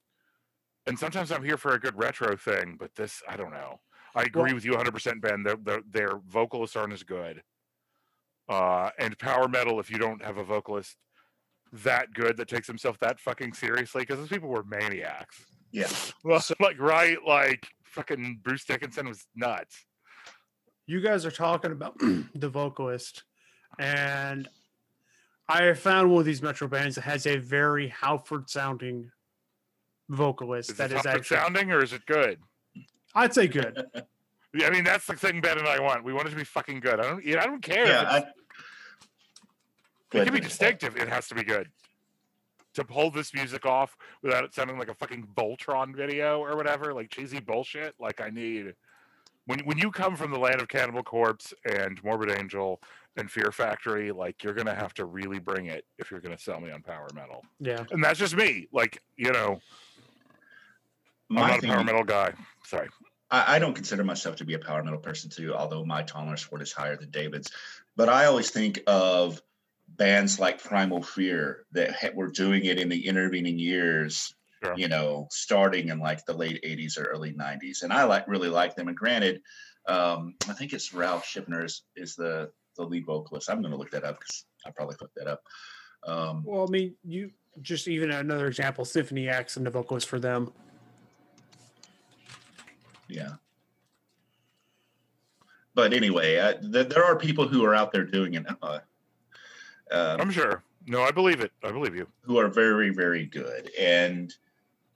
and 0.87 0.97
sometimes 0.97 1.31
I'm 1.31 1.43
here 1.43 1.57
for 1.57 1.73
a 1.73 1.79
good 1.79 1.97
retro 1.97 2.35
thing, 2.35 2.77
but 2.79 2.93
this 2.95 3.21
I 3.27 3.37
don't 3.37 3.51
know. 3.51 3.79
I 4.15 4.23
agree 4.23 4.43
Well- 4.43 4.55
with 4.55 4.65
you 4.65 4.71
100, 4.71 4.91
percent 4.91 5.21
Ben. 5.21 5.43
Their, 5.43 5.55
their 5.55 5.81
their 5.89 6.09
vocalists 6.27 6.75
aren't 6.75 6.93
as 6.93 7.03
good. 7.03 7.43
Uh, 8.49 8.89
and 8.99 9.17
power 9.17 9.47
metal, 9.47 9.79
if 9.79 9.89
you 9.89 9.97
don't 9.97 10.21
have 10.23 10.37
a 10.37 10.43
vocalist 10.43 10.97
that 11.71 12.13
good 12.13 12.35
that 12.37 12.49
takes 12.49 12.67
himself 12.67 12.97
that 12.99 13.19
fucking 13.19 13.53
seriously, 13.53 14.01
because 14.01 14.17
those 14.17 14.27
people 14.27 14.49
were 14.49 14.63
maniacs. 14.63 15.37
Yeah. 15.71 15.87
Well, 16.23 16.39
so, 16.41 16.53
like 16.59 16.77
right, 16.79 17.17
like 17.25 17.65
fucking 17.85 18.41
Bruce 18.43 18.65
Dickinson 18.65 19.07
was 19.07 19.25
nuts. 19.35 19.85
You 20.85 21.01
guys 21.01 21.25
are 21.25 21.31
talking 21.31 21.71
about 21.71 21.97
the 22.35 22.49
vocalist, 22.49 23.23
and 23.79 24.47
I 25.47 25.73
found 25.73 26.11
one 26.11 26.19
of 26.19 26.25
these 26.25 26.41
Metro 26.41 26.67
bands 26.67 26.95
that 26.95 27.01
has 27.01 27.25
a 27.25 27.37
very 27.37 27.87
Halford 27.89 28.49
sounding 28.49 29.11
vocalist 30.11 30.71
Is 30.71 30.77
that 30.77 30.91
it 30.91 30.97
is 30.97 31.03
tough 31.03 31.15
actually, 31.15 31.37
sounding 31.37 31.71
or 31.71 31.83
is 31.83 31.93
it 31.93 32.05
good? 32.05 32.37
I'd 33.15 33.33
say 33.33 33.47
good. 33.47 33.85
Yeah, 34.53 34.67
I 34.67 34.69
mean 34.71 34.83
that's 34.83 35.07
the 35.07 35.15
thing 35.15 35.39
Ben 35.39 35.57
and 35.57 35.65
I 35.65 35.79
want. 35.79 36.03
We 36.03 36.11
want 36.11 36.27
it 36.27 36.31
to 36.31 36.35
be 36.35 36.43
fucking 36.43 36.81
good. 36.81 36.99
I 36.99 37.03
don't. 37.03 37.25
I 37.25 37.45
don't 37.45 37.61
care. 37.61 37.87
Yeah, 37.87 38.01
I, 38.01 38.17
it 40.11 40.25
can 40.25 40.33
be 40.33 40.41
distinctive. 40.41 40.97
It 40.97 41.07
has 41.07 41.29
to 41.29 41.35
be 41.35 41.43
good. 41.45 41.69
To 42.73 42.83
pull 42.83 43.11
this 43.11 43.33
music 43.33 43.65
off 43.65 43.95
without 44.21 44.43
it 44.43 44.53
sounding 44.53 44.77
like 44.77 44.89
a 44.89 44.93
fucking 44.93 45.29
Voltron 45.37 45.95
video 45.95 46.39
or 46.39 46.57
whatever, 46.57 46.93
like 46.93 47.09
cheesy 47.09 47.39
bullshit. 47.39 47.95
Like 47.97 48.19
I 48.19 48.29
need 48.29 48.73
when 49.51 49.59
when 49.65 49.77
you 49.77 49.91
come 49.91 50.15
from 50.15 50.31
the 50.31 50.39
land 50.39 50.61
of 50.61 50.69
Cannibal 50.69 51.03
Corpse 51.03 51.53
and 51.65 52.01
Morbid 52.05 52.31
Angel 52.31 52.81
and 53.17 53.29
Fear 53.29 53.51
Factory, 53.51 54.11
like 54.11 54.43
you're 54.43 54.53
gonna 54.53 54.73
have 54.73 54.93
to 54.93 55.05
really 55.05 55.39
bring 55.39 55.65
it 55.65 55.85
if 55.97 56.09
you're 56.09 56.21
gonna 56.21 56.37
sell 56.37 56.61
me 56.61 56.71
on 56.71 56.81
power 56.81 57.07
metal. 57.13 57.43
Yeah. 57.59 57.83
And 57.91 58.01
that's 58.01 58.17
just 58.17 58.35
me. 58.35 58.69
Like 58.71 59.01
you 59.17 59.33
know, 59.33 59.59
I'm 61.29 61.35
not 61.35 61.63
a 61.63 61.67
power 61.67 61.83
metal 61.83 62.05
guy. 62.05 62.33
Sorry. 62.63 62.87
I, 63.29 63.57
I 63.57 63.59
don't 63.59 63.73
consider 63.73 64.05
myself 64.05 64.37
to 64.37 64.45
be 64.45 64.53
a 64.53 64.59
power 64.59 64.81
metal 64.83 64.99
person 64.99 65.29
too, 65.29 65.53
although 65.53 65.83
my 65.83 66.03
tolerance 66.03 66.41
for 66.41 66.57
it 66.57 66.61
is 66.61 66.71
higher 66.71 66.95
than 66.95 67.09
David's. 67.09 67.51
But 67.97 68.07
I 68.07 68.27
always 68.27 68.51
think 68.51 68.79
of 68.87 69.41
bands 69.89 70.39
like 70.39 70.63
Primal 70.63 71.01
Fear 71.01 71.65
that 71.73 71.91
ha- 71.93 72.11
were 72.15 72.29
doing 72.29 72.63
it 72.63 72.79
in 72.79 72.87
the 72.87 73.05
intervening 73.05 73.59
years, 73.59 74.33
Sure. 74.63 74.75
you 74.77 74.87
know, 74.87 75.27
starting 75.31 75.89
in 75.89 75.97
like 75.99 76.23
the 76.25 76.33
late 76.33 76.61
80s 76.63 76.97
or 76.99 77.05
early 77.05 77.33
90s. 77.33 77.81
And 77.81 77.91
I 77.91 78.03
like 78.03 78.27
really 78.27 78.49
like 78.49 78.75
them. 78.75 78.87
And 78.89 78.95
granted, 78.97 79.41
um, 79.87 80.35
I 80.47 80.53
think 80.53 80.71
it's 80.73 80.93
Ralf 80.93 81.25
Scheepers 81.25 81.63
is, 81.65 81.81
is 81.95 82.15
the, 82.15 82.51
the 82.77 82.83
lead 82.83 83.05
vocalist. 83.07 83.49
I'm 83.49 83.61
going 83.61 83.71
to 83.71 83.77
look 83.77 83.89
that 83.91 84.03
up 84.03 84.19
because 84.19 84.45
I 84.65 84.69
probably 84.69 84.97
looked 85.01 85.15
that 85.15 85.27
up. 85.27 85.41
Um, 86.05 86.43
Well, 86.45 86.63
I 86.67 86.69
mean, 86.71 86.93
you 87.03 87.31
just 87.61 87.87
even 87.87 88.11
another 88.11 88.45
example, 88.47 88.85
Symphony 88.85 89.27
X 89.27 89.57
and 89.57 89.65
the 89.65 89.71
vocalist 89.71 90.07
for 90.07 90.19
them. 90.19 90.51
yeah. 93.09 93.31
But 95.73 95.93
anyway, 95.93 96.37
uh, 96.37 96.53
th- 96.53 96.89
there 96.89 97.03
are 97.03 97.15
people 97.15 97.47
who 97.47 97.63
are 97.65 97.73
out 97.73 97.91
there 97.91 98.03
doing 98.03 98.33
it. 98.35 98.45
Uh, 98.61 98.79
uh, 99.89 100.17
I'm 100.19 100.29
sure. 100.31 100.63
No, 100.87 101.01
I 101.01 101.11
believe 101.11 101.41
it. 101.41 101.51
I 101.63 101.71
believe 101.71 101.95
you. 101.95 102.07
who 102.21 102.37
are 102.37 102.47
very, 102.47 102.89
very 102.89 103.25
good. 103.25 103.69
And 103.79 104.33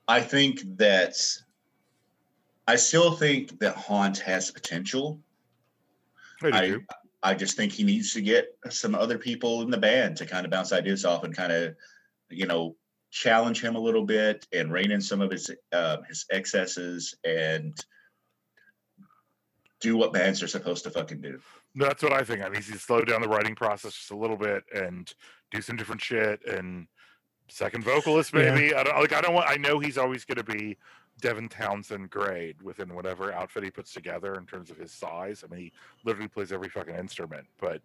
I 0.07 0.21
think 0.21 0.61
that 0.77 1.15
I 2.67 2.75
still 2.75 3.11
think 3.11 3.59
that 3.59 3.75
Haunt 3.75 4.19
has 4.19 4.51
potential. 4.51 5.19
I 6.41 6.67
do. 6.67 6.83
I. 6.89 6.95
I 7.31 7.33
just 7.33 7.57
think 7.57 7.71
he 7.71 7.83
needs 7.83 8.13
to 8.13 8.21
get 8.21 8.55
some 8.69 8.93
other 8.93 9.17
people 9.17 9.63
in 9.63 9.71
the 9.71 9.79
band 9.79 10.15
to 10.17 10.27
kind 10.27 10.45
of 10.45 10.51
bounce 10.51 10.71
ideas 10.71 11.05
off 11.05 11.23
and 11.23 11.35
kind 11.35 11.51
of, 11.51 11.75
you 12.29 12.45
know, 12.45 12.75
challenge 13.09 13.61
him 13.61 13.75
a 13.75 13.79
little 13.79 14.05
bit 14.05 14.45
and 14.53 14.71
rein 14.71 14.91
in 14.91 15.01
some 15.01 15.21
of 15.21 15.31
his 15.31 15.49
uh, 15.71 15.97
his 16.07 16.25
excesses 16.31 17.15
and 17.23 17.73
do 19.79 19.97
what 19.97 20.13
bands 20.13 20.43
are 20.43 20.47
supposed 20.47 20.83
to 20.83 20.91
fucking 20.91 21.21
do. 21.21 21.39
That's 21.73 22.03
what 22.03 22.13
I 22.13 22.23
think. 22.23 22.43
I 22.43 22.49
need 22.49 22.63
to 22.63 22.77
slow 22.77 23.01
down 23.01 23.21
the 23.21 23.27
writing 23.27 23.55
process 23.55 23.93
just 23.93 24.11
a 24.11 24.15
little 24.15 24.37
bit 24.37 24.63
and 24.73 25.11
do 25.51 25.61
some 25.61 25.77
different 25.77 26.01
shit 26.01 26.45
and 26.45 26.87
second 27.47 27.83
vocalist 27.83 28.33
Yeah. 28.33 28.53
maybe. 28.53 28.73
I 28.75 28.83
don't 28.83 28.97
like. 28.99 29.13
I 29.13 29.21
don't 29.21 29.33
want. 29.33 29.49
I 29.49 29.55
know 29.55 29.79
he's 29.79 29.97
always 29.97 30.25
going 30.25 30.37
to 30.37 30.43
be 30.43 30.77
Devin 31.21 31.49
Townsend 31.49 32.09
grade 32.09 32.61
within 32.61 32.93
whatever 32.93 33.31
outfit 33.31 33.63
he 33.63 33.71
puts 33.71 33.93
together 33.93 34.35
in 34.35 34.45
terms 34.45 34.69
of 34.69 34.77
his 34.77 34.91
size. 34.91 35.43
I 35.43 35.53
mean, 35.53 35.65
he 35.65 35.71
literally 36.03 36.27
plays 36.27 36.51
every 36.51 36.69
fucking 36.69 36.95
instrument, 36.95 37.45
but 37.59 37.81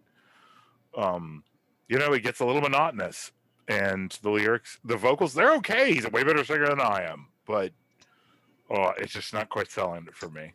um, 0.97 1.45
you 1.89 1.99
know, 1.99 2.13
it 2.13 2.23
gets 2.23 2.41
a 2.41 2.45
little 2.45 2.63
monotonous. 2.63 3.33
And 3.69 4.11
the 4.23 4.31
lyrics, 4.31 4.81
the 4.85 4.97
vocals, 4.97 5.33
they're 5.33 5.55
okay. 5.57 5.93
He's 5.95 6.05
a 6.05 6.11
way 6.11 6.25
better 6.25 6.45
singer 6.45 6.67
than 6.67 6.81
I 6.81 7.05
am, 7.05 7.29
but 7.47 7.73
oh, 8.69 8.91
it's 8.99 9.13
just 9.13 9.33
not 9.33 9.49
quite 9.49 9.71
selling 9.71 10.07
it 10.09 10.15
for 10.17 10.29
me. 10.29 10.53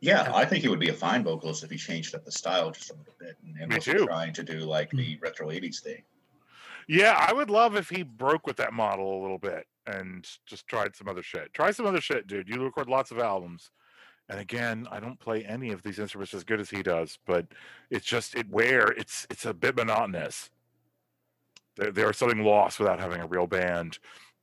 Yeah, 0.00 0.32
I 0.34 0.46
think 0.46 0.62
he 0.62 0.70
would 0.70 0.80
be 0.80 0.88
a 0.88 0.94
fine 0.94 1.22
vocalist 1.22 1.62
if 1.62 1.70
he 1.70 1.76
changed 1.76 2.14
up 2.14 2.24
the 2.24 2.32
style 2.32 2.70
just 2.70 2.88
a 2.90 2.94
little 2.94 3.12
bit 3.20 3.36
and, 3.44 3.54
and 3.60 3.68
Me 3.68 3.76
wasn't 3.76 3.98
too. 3.98 4.06
trying 4.06 4.32
to 4.32 4.42
do 4.42 4.60
like 4.60 4.88
the 4.92 5.18
retro 5.20 5.48
80s 5.50 5.80
thing. 5.80 6.02
Yeah, 6.88 7.16
I 7.18 7.32
would 7.32 7.50
love 7.50 7.76
if 7.76 7.88
he 7.88 8.02
broke 8.02 8.46
with 8.46 8.56
that 8.56 8.72
model 8.72 9.18
a 9.18 9.22
little 9.22 9.38
bit 9.38 9.66
and 9.86 10.26
just 10.46 10.66
tried 10.66 10.96
some 10.96 11.08
other 11.08 11.22
shit. 11.22 11.52
Try 11.52 11.70
some 11.70 11.86
other 11.86 12.00
shit, 12.00 12.26
dude. 12.26 12.48
You 12.48 12.62
record 12.62 12.88
lots 12.88 13.10
of 13.10 13.18
albums. 13.18 13.70
And 14.28 14.40
again, 14.40 14.88
I 14.90 15.00
don't 15.00 15.20
play 15.20 15.44
any 15.44 15.70
of 15.70 15.82
these 15.82 15.98
instruments 15.98 16.32
as 16.32 16.44
good 16.44 16.60
as 16.60 16.70
he 16.70 16.82
does, 16.82 17.18
but 17.26 17.46
it's 17.90 18.06
just 18.06 18.34
it 18.34 18.48
where 18.48 18.88
it's 18.88 19.26
it's 19.30 19.44
a 19.44 19.52
bit 19.52 19.76
monotonous. 19.76 20.50
There, 21.76 21.90
there's 21.90 22.16
something 22.16 22.42
lost 22.42 22.78
without 22.78 23.00
having 23.00 23.20
a 23.20 23.26
real 23.26 23.46
band. 23.46 23.98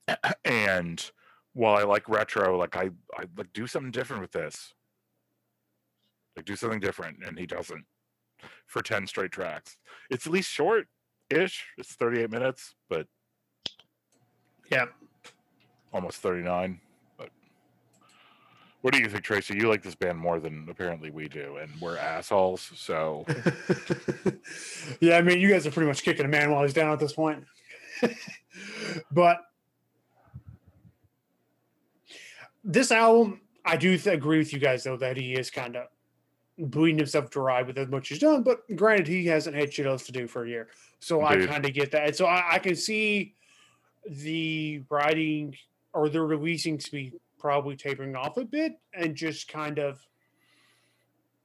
And 0.46 1.12
while 1.54 1.76
I 1.76 1.84
like 1.84 2.08
retro, 2.10 2.58
like 2.58 2.76
I 2.76 2.92
I 3.18 3.26
like 3.36 3.54
do 3.54 3.66
something 3.68 3.92
different 3.92 4.22
with 4.22 4.32
this. 4.32 4.74
Like 6.36 6.46
do 6.46 6.56
something 6.56 6.80
different, 6.80 7.18
and 7.26 7.38
he 7.38 7.46
doesn't 7.46 7.86
for 8.66 8.82
10 8.82 9.08
straight 9.08 9.32
tracks. 9.32 9.78
It's 10.10 10.26
at 10.26 10.34
least 10.34 10.50
short 10.50 10.88
ish. 11.32 11.66
It's 11.78 11.94
38 11.96 12.30
minutes, 12.30 12.76
but 12.90 13.08
Yeah. 14.72 14.86
almost 15.94 16.18
39. 16.22 16.80
But 17.18 17.30
what 18.82 18.94
do 18.94 19.00
you 19.00 19.10
think, 19.10 19.24
Tracy? 19.24 19.56
You 19.56 19.68
like 19.70 19.84
this 19.84 19.96
band 19.96 20.18
more 20.18 20.40
than 20.40 20.68
apparently 20.70 21.10
we 21.12 21.28
do, 21.28 21.58
and 21.58 21.72
we're 21.82 21.98
assholes. 21.98 22.72
So 22.76 23.26
yeah, 25.00 25.18
I 25.18 25.22
mean, 25.22 25.40
you 25.40 25.50
guys 25.50 25.66
are 25.68 25.72
pretty 25.72 25.88
much 25.88 26.04
kicking 26.04 26.26
a 26.26 26.30
man 26.30 26.52
while 26.52 26.64
he's 26.64 26.74
down 26.74 26.92
at 26.92 27.00
this 27.00 27.14
point. 27.14 27.44
but 29.12 29.40
this 32.64 32.92
album, 32.92 33.42
I 33.66 33.76
do 33.76 33.98
th- 33.98 34.16
agree 34.16 34.38
with 34.38 34.54
you 34.54 34.60
guys 34.60 34.84
though 34.84 34.98
that 34.98 35.18
he 35.18 35.34
is 35.34 35.50
kind 35.50 35.76
of 35.76 35.88
bleeding 36.62 36.98
himself 36.98 37.30
dry 37.30 37.62
with 37.63 37.77
as 37.77 37.88
much 37.89 38.12
as 38.12 38.20
done. 38.20 38.44
But 38.44 38.62
granted, 38.75 39.08
he 39.08 39.25
hasn't 39.25 39.56
had 39.56 39.74
shit 39.74 39.86
else 39.86 40.06
to 40.06 40.12
do 40.12 40.27
for 40.27 40.46
a 40.46 40.50
year, 40.50 40.68
so 41.00 41.24
I 41.24 41.46
kind 41.46 41.65
of 41.65 41.74
get 41.74 41.91
that. 41.91 42.08
And 42.08 42.15
so 42.15 42.25
I, 42.25 42.53
I 42.53 42.60
can 42.60 42.75
see 42.75 43.34
the 44.08 44.82
writing 44.89 45.56
or 45.94 46.10
the 46.10 46.22
releasing 46.22 46.80
speed 46.80 47.13
probably 47.39 47.75
tapering 47.75 48.15
off 48.15 48.38
a 48.38 48.46
bit 48.46 48.74
and 48.94 49.15
just 49.15 49.48
kind 49.48 49.80
of 49.80 50.00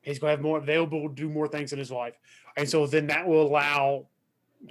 he's 0.03 0.19
going 0.19 0.29
to 0.31 0.37
have 0.37 0.43
more 0.43 0.59
available 0.59 1.09
to 1.09 1.15
do 1.15 1.29
more 1.29 1.49
things 1.49 1.73
in 1.73 1.79
his 1.79 1.91
life 1.91 2.15
and 2.57 2.69
so 2.69 2.87
then 2.87 3.07
that 3.07 3.27
will 3.27 3.43
allow 3.47 4.07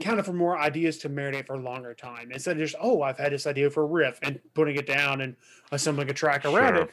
kind 0.01 0.19
of 0.19 0.25
for 0.25 0.33
more 0.33 0.57
ideas 0.57 0.97
to 0.99 1.09
marinate 1.09 1.45
for 1.47 1.55
a 1.55 1.59
longer 1.59 1.93
time 1.93 2.31
instead 2.31 2.55
of 2.57 2.59
just 2.63 2.75
oh 2.79 3.01
i've 3.01 3.17
had 3.17 3.31
this 3.31 3.47
idea 3.47 3.69
for 3.69 3.83
a 3.83 3.87
riff 3.87 4.19
and 4.23 4.39
putting 4.53 4.75
it 4.75 4.85
down 4.87 5.21
and 5.21 5.35
assembling 5.71 6.09
a 6.09 6.13
track 6.13 6.45
around 6.45 6.75
Sure. 6.75 6.83
it 6.83 6.91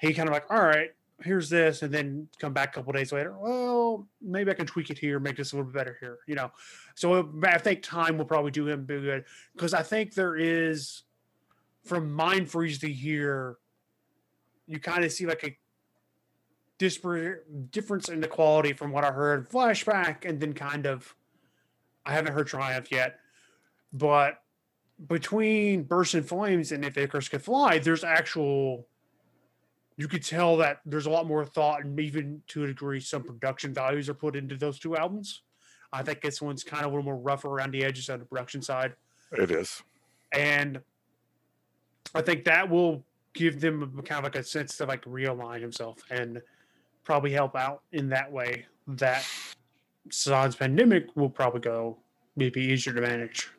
he 0.00 0.12
kind 0.14 0.28
of 0.28 0.32
like 0.32 0.50
all 0.50 0.62
right 0.62 0.90
here's 1.22 1.50
this 1.50 1.82
and 1.82 1.92
then 1.92 2.26
come 2.38 2.52
back 2.52 2.70
a 2.70 2.72
couple 2.74 2.92
days 2.92 3.12
later 3.12 3.36
well 3.38 4.06
maybe 4.22 4.50
i 4.50 4.54
can 4.54 4.66
tweak 4.66 4.90
it 4.90 4.98
here 4.98 5.20
make 5.20 5.36
this 5.36 5.52
a 5.52 5.56
little 5.56 5.70
bit 5.70 5.76
better 5.76 5.96
here 6.00 6.18
you 6.26 6.34
know? 6.34 6.50
So 6.94 7.14
uh, 7.14 7.24
i 7.44 7.58
think 7.58 7.82
time 7.82 8.18
will 8.18 8.24
probably 8.24 8.50
do 8.50 8.66
him 8.66 8.84
good 8.84 9.24
because 9.54 9.74
i 9.74 9.82
think 9.82 10.14
there 10.14 10.36
is 10.36 11.02
from 11.84 12.12
mind 12.12 12.50
freeze 12.50 12.78
to 12.80 12.90
here 12.90 13.56
you 14.66 14.78
kind 14.78 15.04
of 15.04 15.12
see 15.12 15.26
like 15.26 15.44
a 15.44 15.56
disparate 16.78 17.70
difference 17.70 18.08
in 18.08 18.20
the 18.20 18.26
quality 18.26 18.72
from 18.72 18.90
what 18.90 19.04
I 19.04 19.12
heard 19.12 19.50
flashback 19.50 20.24
and 20.24 20.40
then 20.40 20.54
kind 20.54 20.86
of 20.86 21.14
I 22.06 22.12
haven't 22.12 22.32
heard 22.32 22.46
Triumph 22.46 22.90
yet, 22.90 23.18
but 23.92 24.42
between 25.06 25.82
Burst 25.82 26.14
in 26.14 26.22
Flames 26.22 26.72
and 26.72 26.84
If 26.84 26.96
Icarus 26.96 27.28
Could 27.28 27.42
Fly, 27.42 27.78
there's 27.78 28.02
actual 28.02 28.86
you 30.00 30.08
could 30.08 30.24
tell 30.24 30.56
that 30.56 30.80
there's 30.86 31.04
a 31.04 31.10
lot 31.10 31.26
more 31.26 31.44
thought 31.44 31.84
and 31.84 32.00
even 32.00 32.40
to 32.48 32.64
a 32.64 32.66
degree 32.68 33.00
some 33.00 33.22
production 33.22 33.74
values 33.74 34.08
are 34.08 34.14
put 34.14 34.34
into 34.34 34.56
those 34.56 34.78
two 34.78 34.96
albums. 34.96 35.42
I 35.92 36.02
think 36.02 36.22
this 36.22 36.40
one's 36.40 36.64
kind 36.64 36.86
of 36.86 36.92
a 36.92 36.94
little 36.94 37.04
more 37.04 37.18
rough 37.18 37.44
around 37.44 37.72
the 37.72 37.84
edges 37.84 38.08
on 38.08 38.18
the 38.18 38.24
production 38.24 38.62
side. 38.62 38.94
it 39.32 39.50
is. 39.50 39.82
And 40.32 40.80
I 42.14 42.22
think 42.22 42.44
that 42.44 42.70
will 42.70 43.04
give 43.34 43.60
them 43.60 44.00
kind 44.06 44.18
of 44.18 44.24
like 44.24 44.36
a 44.36 44.42
sense 44.42 44.78
to 44.78 44.86
like 44.86 45.04
realign 45.04 45.60
himself 45.60 45.98
and 46.10 46.40
probably 47.04 47.32
help 47.32 47.54
out 47.54 47.82
in 47.92 48.08
that 48.08 48.32
way. 48.32 48.64
That 48.86 49.26
Sans 50.10 50.56
pandemic 50.56 51.14
will 51.14 51.28
probably 51.28 51.60
go 51.60 51.98
maybe 52.36 52.62
easier 52.62 52.94
to 52.94 53.02
manage. 53.02 53.50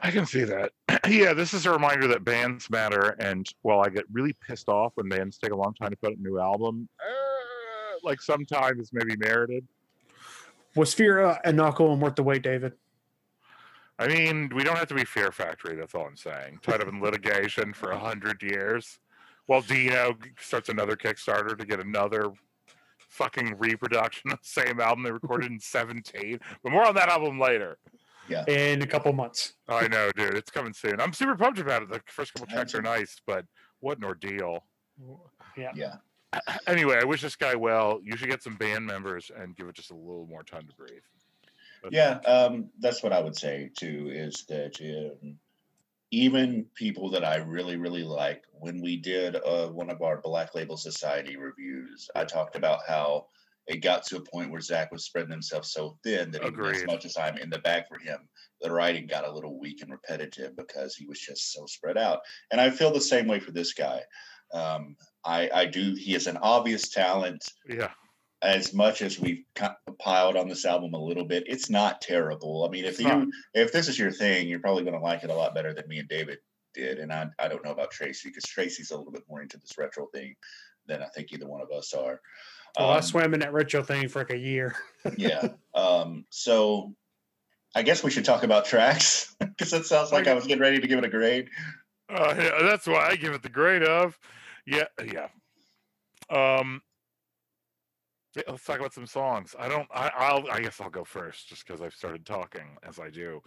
I 0.00 0.10
can 0.10 0.26
see 0.26 0.44
that. 0.44 0.72
yeah, 1.08 1.32
this 1.32 1.54
is 1.54 1.66
a 1.66 1.70
reminder 1.70 2.06
that 2.08 2.24
bands 2.24 2.68
matter. 2.70 3.16
And 3.18 3.48
while 3.62 3.80
I 3.80 3.88
get 3.88 4.04
really 4.12 4.34
pissed 4.46 4.68
off 4.68 4.92
when 4.94 5.08
bands 5.08 5.38
take 5.38 5.52
a 5.52 5.56
long 5.56 5.74
time 5.74 5.90
to 5.90 5.96
put 5.96 6.12
out 6.12 6.18
a 6.18 6.22
new 6.22 6.38
album, 6.38 6.88
uh, 7.00 7.98
like 8.02 8.20
sometimes 8.20 8.90
maybe 8.92 9.16
merited. 9.16 9.66
Was 10.74 10.92
Fear 10.92 11.24
uh, 11.24 11.38
Inoculum 11.46 12.00
worth 12.00 12.16
the 12.16 12.22
wait, 12.22 12.42
David? 12.42 12.74
I 13.98 14.08
mean, 14.08 14.50
we 14.54 14.62
don't 14.62 14.76
have 14.76 14.88
to 14.88 14.94
be 14.94 15.04
Fear 15.04 15.32
Factory. 15.32 15.74
That's 15.74 15.94
all 15.94 16.06
I'm 16.06 16.16
saying. 16.16 16.58
Tied 16.60 16.82
up 16.82 16.88
in 16.88 17.00
litigation 17.00 17.72
for 17.72 17.92
a 17.92 17.98
hundred 17.98 18.42
years, 18.42 18.98
while 19.46 19.62
Dino 19.62 20.16
starts 20.38 20.68
another 20.68 20.96
Kickstarter 20.96 21.56
to 21.56 21.64
get 21.64 21.80
another 21.80 22.30
fucking 23.08 23.56
reproduction 23.58 24.32
of 24.32 24.38
the 24.42 24.48
same 24.48 24.80
album 24.80 25.02
they 25.02 25.10
recorded 25.10 25.50
in 25.50 25.58
17. 25.58 26.38
But 26.62 26.72
more 26.72 26.86
on 26.86 26.94
that 26.96 27.08
album 27.08 27.40
later. 27.40 27.78
In 28.46 28.82
a 28.82 28.86
couple 28.86 29.12
months. 29.12 29.54
I 29.68 29.88
know, 29.88 30.10
dude. 30.16 30.34
It's 30.34 30.50
coming 30.50 30.72
soon. 30.72 31.00
I'm 31.00 31.12
super 31.12 31.36
pumped 31.36 31.58
about 31.58 31.82
it. 31.82 31.88
The 31.90 32.00
first 32.06 32.34
couple 32.34 32.46
tracks 32.46 32.74
are 32.74 32.82
nice, 32.82 33.20
but 33.26 33.44
what 33.80 33.98
an 33.98 34.04
ordeal. 34.04 34.64
Yeah. 35.56 35.96
Anyway, 36.66 36.98
I 37.00 37.04
wish 37.04 37.22
this 37.22 37.36
guy 37.36 37.54
well. 37.54 37.98
You 38.02 38.16
should 38.16 38.28
get 38.28 38.42
some 38.42 38.56
band 38.56 38.84
members 38.84 39.30
and 39.34 39.56
give 39.56 39.68
it 39.68 39.74
just 39.74 39.90
a 39.90 39.94
little 39.94 40.26
more 40.28 40.42
time 40.42 40.66
to 40.68 40.74
breathe. 40.76 41.00
But- 41.82 41.92
Yeah, 41.94 42.18
um, 42.26 42.68
that's 42.78 43.02
what 43.02 43.12
I 43.12 43.20
would 43.20 43.36
say 43.36 43.70
too. 43.78 44.10
Is 44.12 44.44
that 44.48 44.78
um, 45.22 45.38
even 46.10 46.66
people 46.74 47.10
that 47.10 47.24
I 47.24 47.36
really, 47.36 47.76
really 47.76 48.02
like, 48.02 48.42
when 48.52 48.82
we 48.82 48.96
did 48.98 49.36
uh, 49.36 49.68
one 49.68 49.88
of 49.88 50.02
our 50.02 50.20
Black 50.20 50.54
Label 50.54 50.76
Society 50.76 51.36
reviews, 51.36 52.10
I 52.14 52.24
talked 52.24 52.56
about 52.56 52.80
how 52.86 53.26
it 53.66 53.82
got 53.82 54.04
to 54.06 54.16
a 54.16 54.20
point 54.20 54.50
where 54.50 54.60
Zakk 54.60 54.92
was 54.92 55.04
spreading 55.04 55.30
himself 55.30 55.64
so 55.64 55.98
thin 56.04 56.30
that 56.30 56.44
even 56.44 56.64
as 56.66 56.84
much 56.86 57.04
as 57.04 57.16
I'm 57.16 57.36
in 57.38 57.50
the 57.50 57.58
back 57.58 57.88
for 57.88 57.98
him, 57.98 58.28
the 58.60 58.70
writing 58.70 59.06
got 59.06 59.26
a 59.26 59.32
little 59.32 59.58
weak 59.58 59.82
and 59.82 59.90
repetitive 59.90 60.56
because 60.56 60.94
he 60.94 61.06
was 61.06 61.18
just 61.18 61.52
so 61.52 61.66
spread 61.66 61.98
out. 61.98 62.20
And 62.52 62.60
I 62.60 62.70
feel 62.70 62.92
the 62.92 63.00
same 63.00 63.26
way 63.26 63.40
for 63.40 63.50
this 63.50 63.72
guy. 63.72 64.02
Um, 64.54 64.96
I, 65.24 65.50
I 65.52 65.66
do. 65.66 65.94
He 65.94 66.14
is 66.14 66.28
an 66.28 66.36
obvious 66.36 66.88
talent 66.88 67.44
Yeah. 67.68 67.90
as 68.42 68.72
much 68.72 69.02
as 69.02 69.18
we've 69.18 69.42
piled 69.98 70.36
on 70.36 70.48
this 70.48 70.64
album 70.64 70.94
a 70.94 71.02
little 71.02 71.24
bit, 71.24 71.42
it's 71.48 71.68
not 71.68 72.00
terrible. 72.00 72.64
I 72.64 72.70
mean, 72.70 72.84
if 72.84 72.92
It's 72.92 73.00
you 73.00 73.08
not. 73.08 73.26
if 73.54 73.72
this 73.72 73.88
is 73.88 73.98
your 73.98 74.12
thing, 74.12 74.48
you're 74.48 74.60
probably 74.60 74.84
going 74.84 74.94
to 74.94 75.00
like 75.00 75.24
it 75.24 75.30
a 75.30 75.34
lot 75.34 75.54
better 75.54 75.74
than 75.74 75.88
me 75.88 75.98
and 75.98 76.08
David 76.08 76.38
did. 76.74 76.98
And 77.00 77.12
I 77.12 77.26
I 77.40 77.48
don't 77.48 77.64
know 77.64 77.72
about 77.72 77.90
Tracy 77.90 78.28
because 78.28 78.44
Tracy's 78.44 78.92
a 78.92 78.96
little 78.96 79.12
bit 79.12 79.24
more 79.28 79.42
into 79.42 79.58
this 79.58 79.76
retro 79.76 80.06
thing 80.14 80.36
than 80.86 81.02
I 81.02 81.06
think 81.06 81.32
either 81.32 81.48
one 81.48 81.60
of 81.62 81.72
us 81.76 81.92
are. 81.92 82.20
Well, 82.78 82.90
I 82.90 82.96
Um, 82.96 83.02
swam 83.02 83.34
in 83.34 83.40
that 83.40 83.52
retro 83.52 83.82
thing 83.82 84.08
for 84.08 84.20
like 84.20 84.30
a 84.30 84.38
year. 84.38 84.74
yeah. 85.16 85.48
Um, 85.74 86.24
so 86.30 86.94
I 87.74 87.82
guess 87.82 88.02
we 88.02 88.10
should 88.10 88.24
talk 88.24 88.42
about 88.42 88.64
tracks 88.64 89.34
because 89.40 89.72
it 89.72 89.86
sounds 89.86 90.12
like 90.12 90.26
I 90.26 90.34
was 90.34 90.46
getting 90.46 90.62
ready 90.62 90.80
to 90.80 90.86
give 90.86 90.98
it 90.98 91.04
a 91.04 91.08
grade. 91.08 91.48
Uh, 92.08 92.34
yeah, 92.38 92.62
that's 92.62 92.86
why 92.86 93.08
I 93.08 93.16
give 93.16 93.32
it 93.34 93.42
the 93.42 93.48
grade 93.48 93.82
of. 93.82 94.18
Yeah, 94.66 94.86
yeah. 95.04 95.28
Um, 96.30 96.82
yeah, 98.34 98.42
let's 98.48 98.64
talk 98.64 98.78
about 98.78 98.92
some 98.92 99.06
songs. 99.06 99.54
I 99.58 99.68
don't. 99.68 99.88
I, 99.92 100.10
I'll. 100.16 100.44
I 100.50 100.60
guess 100.60 100.80
I'll 100.80 100.90
go 100.90 101.04
first, 101.04 101.48
just 101.48 101.66
because 101.66 101.80
I've 101.80 101.94
started 101.94 102.26
talking 102.26 102.76
as 102.82 102.98
I 102.98 103.10
do. 103.10 103.40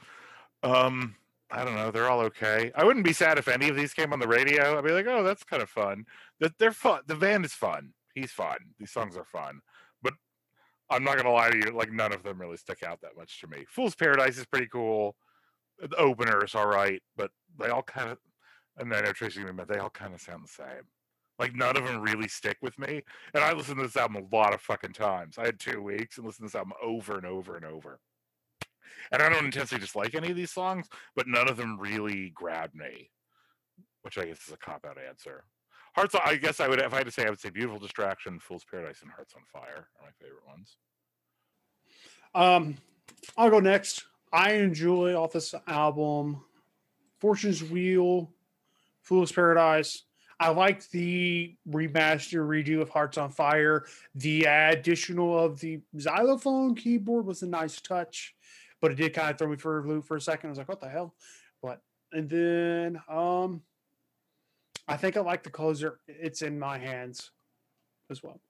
Um, 0.64 1.16
I 1.52 1.64
don't 1.64 1.76
know. 1.76 1.92
They're 1.92 2.10
all 2.10 2.22
okay. 2.22 2.72
I 2.76 2.84
wouldn't 2.84 3.06
be 3.06 3.14
sad 3.14 3.38
if 3.38 3.48
any 3.48 3.70
of 3.70 3.76
these 3.76 3.94
came 3.94 4.14
on 4.14 4.20
the 4.20 4.28
radio. 4.28 4.78
I'd 4.78 4.84
be 4.84 4.92
like, 4.92 5.08
oh, 5.08 5.24
that's 5.24 5.44
kind 5.44 5.62
of 5.62 5.70
fun. 5.70 6.06
That 6.40 6.58
they're 6.58 6.72
fun. 6.72 7.02
The 7.08 7.16
band 7.16 7.46
is 7.46 7.54
fun. 7.54 7.94
He's 8.20 8.32
fun. 8.32 8.58
These 8.80 8.92
songs 8.92 9.18
are 9.18 9.26
fun. 9.26 9.60
But 10.02 10.14
I'm 10.90 11.04
not 11.04 11.18
gonna 11.18 11.32
lie 11.32 11.50
to 11.50 11.58
you. 11.58 11.72
Like 11.72 11.92
none 11.92 12.14
of 12.14 12.24
them 12.24 12.40
really 12.40 12.58
stick 12.58 12.84
out 12.84 13.02
that 13.02 13.18
much 13.18 13.40
to 13.42 13.48
me. 13.48 13.66
Fool's 13.70 13.96
Paradise 13.96 14.38
is 14.38 14.46
pretty 14.46 14.68
cool. 14.68 15.16
The 15.80 15.96
opener 15.96 16.44
is 16.44 16.56
all 16.56 16.68
right, 16.68 17.02
but 17.16 17.32
they 17.58 17.70
all 17.70 17.84
kind 17.84 18.12
of. 18.12 18.18
And 18.78 18.92
then 18.92 19.00
I 19.00 19.08
know 19.08 19.14
Tracy 19.14 19.44
but 19.44 19.68
they 19.68 19.78
all 19.78 19.90
kind 19.90 20.14
of 20.14 20.22
sound 20.22 20.44
the 20.44 20.48
same. 20.48 20.84
Like 21.38 21.56
none 21.56 21.78
of 21.78 21.86
them 21.86 22.02
really 22.02 22.28
stick 22.28 22.58
with 22.62 22.78
me. 22.78 23.02
And 23.34 23.44
I 23.44 23.54
listened 23.54 23.78
to 23.78 23.84
this 23.84 23.96
album 23.96 24.28
a 24.32 24.36
lot 24.36 24.54
of 24.54 24.62
fucking 24.62 24.94
times. 24.94 25.38
I 25.38 25.46
had 25.46 25.60
two 25.60 25.82
weeks 25.82 26.18
and 26.18 26.26
listened 26.26 26.50
to 26.50 26.52
this 26.52 26.60
album 26.60 26.74
over 26.84 27.16
and 27.16 27.26
over 27.26 27.56
and 27.56 27.66
over. 27.66 28.00
And 29.12 29.22
I 29.22 29.30
don't 29.30 29.46
intensely 29.46 29.80
dislike 29.80 30.16
any 30.16 30.30
of 30.30 30.36
these 30.36 30.52
songs, 30.52 30.88
but 31.16 31.28
none 31.28 31.50
of 31.50 31.58
them 31.58 31.80
really 31.80 32.30
grabbed 32.32 32.76
me, 32.76 33.10
which 34.02 34.18
I 34.18 34.26
guess 34.26 34.48
is 34.48 34.54
a 34.54 34.58
cop 34.58 34.86
out 34.86 34.98
answer. 34.98 35.46
Hearts, 35.96 36.16
I 36.16 36.36
guess 36.36 36.60
I 36.60 36.68
would, 36.68 36.80
if 36.80 36.94
I 36.94 36.98
had 36.98 37.06
to 37.06 37.12
say, 37.12 37.26
I 37.26 37.30
would 37.30 37.40
say 37.40 37.50
Beautiful 37.50 37.80
Distraction, 37.80 38.40
Fool's 38.40 38.64
Paradise, 38.64 39.02
and 39.02 39.12
Hearts 39.12 39.34
on 39.36 39.42
Fire 39.52 39.88
are 40.00 40.06
my 40.06 40.12
favorite 40.20 40.48
ones. 40.48 40.78
Um, 42.36 42.78
I'll 43.38 43.50
go 43.50 43.60
next. 43.60 44.04
I 44.32 44.54
enjoy 44.54 45.16
off 45.16 45.34
this 45.34 45.56
album, 45.68 46.44
Fortune's 47.20 47.64
Wheel, 47.64 48.32
Fool's 49.02 49.32
Paradise. 49.32 50.04
I 50.40 50.50
liked 50.50 50.92
the 50.92 51.56
remaster 51.68 52.48
redo 52.48 52.82
of 52.82 52.90
Hearts 52.90 53.18
on 53.18 53.32
Fire. 53.32 53.86
The 54.16 54.44
additional 54.46 55.38
of 55.38 55.60
the 55.60 55.82
xylophone 56.00 56.76
keyboard 56.76 57.26
was 57.26 57.42
a 57.42 57.48
nice 57.48 57.82
touch, 57.82 58.36
but 58.80 58.92
it 58.92 58.96
did 58.96 59.14
kind 59.14 59.32
of 59.32 59.38
throw 59.38 59.50
me 59.50 59.58
for 59.58 59.80
a 59.80 59.88
loop 59.88 60.06
for 60.06 60.16
a 60.16 60.22
second. 60.22 60.50
I 60.50 60.52
was 60.52 60.58
like, 60.60 60.70
what 60.70 60.80
the 60.80 60.88
hell? 60.88 61.14
But 61.62 61.82
and 62.14 62.30
then 62.30 63.02
um 63.10 63.62
I 64.90 64.98
think 64.98 65.16
I 65.16 65.22
like 65.22 65.44
the 65.44 65.52
closer. 65.52 66.00
It's 66.08 66.42
in 66.42 66.58
my 66.58 66.78
hands 66.80 67.32
as 68.10 68.24
well. 68.24 68.42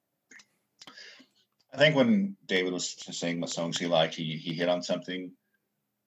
I 1.74 1.78
think 1.78 1.96
when 1.96 2.36
David 2.48 2.74
was 2.74 2.96
saying 3.12 3.42
what 3.42 3.50
songs 3.50 3.78
he 3.78 3.86
liked, 3.86 4.16
he 4.16 4.38
he 4.38 4.54
hit 4.54 4.70
on 4.70 4.82
something. 4.82 5.32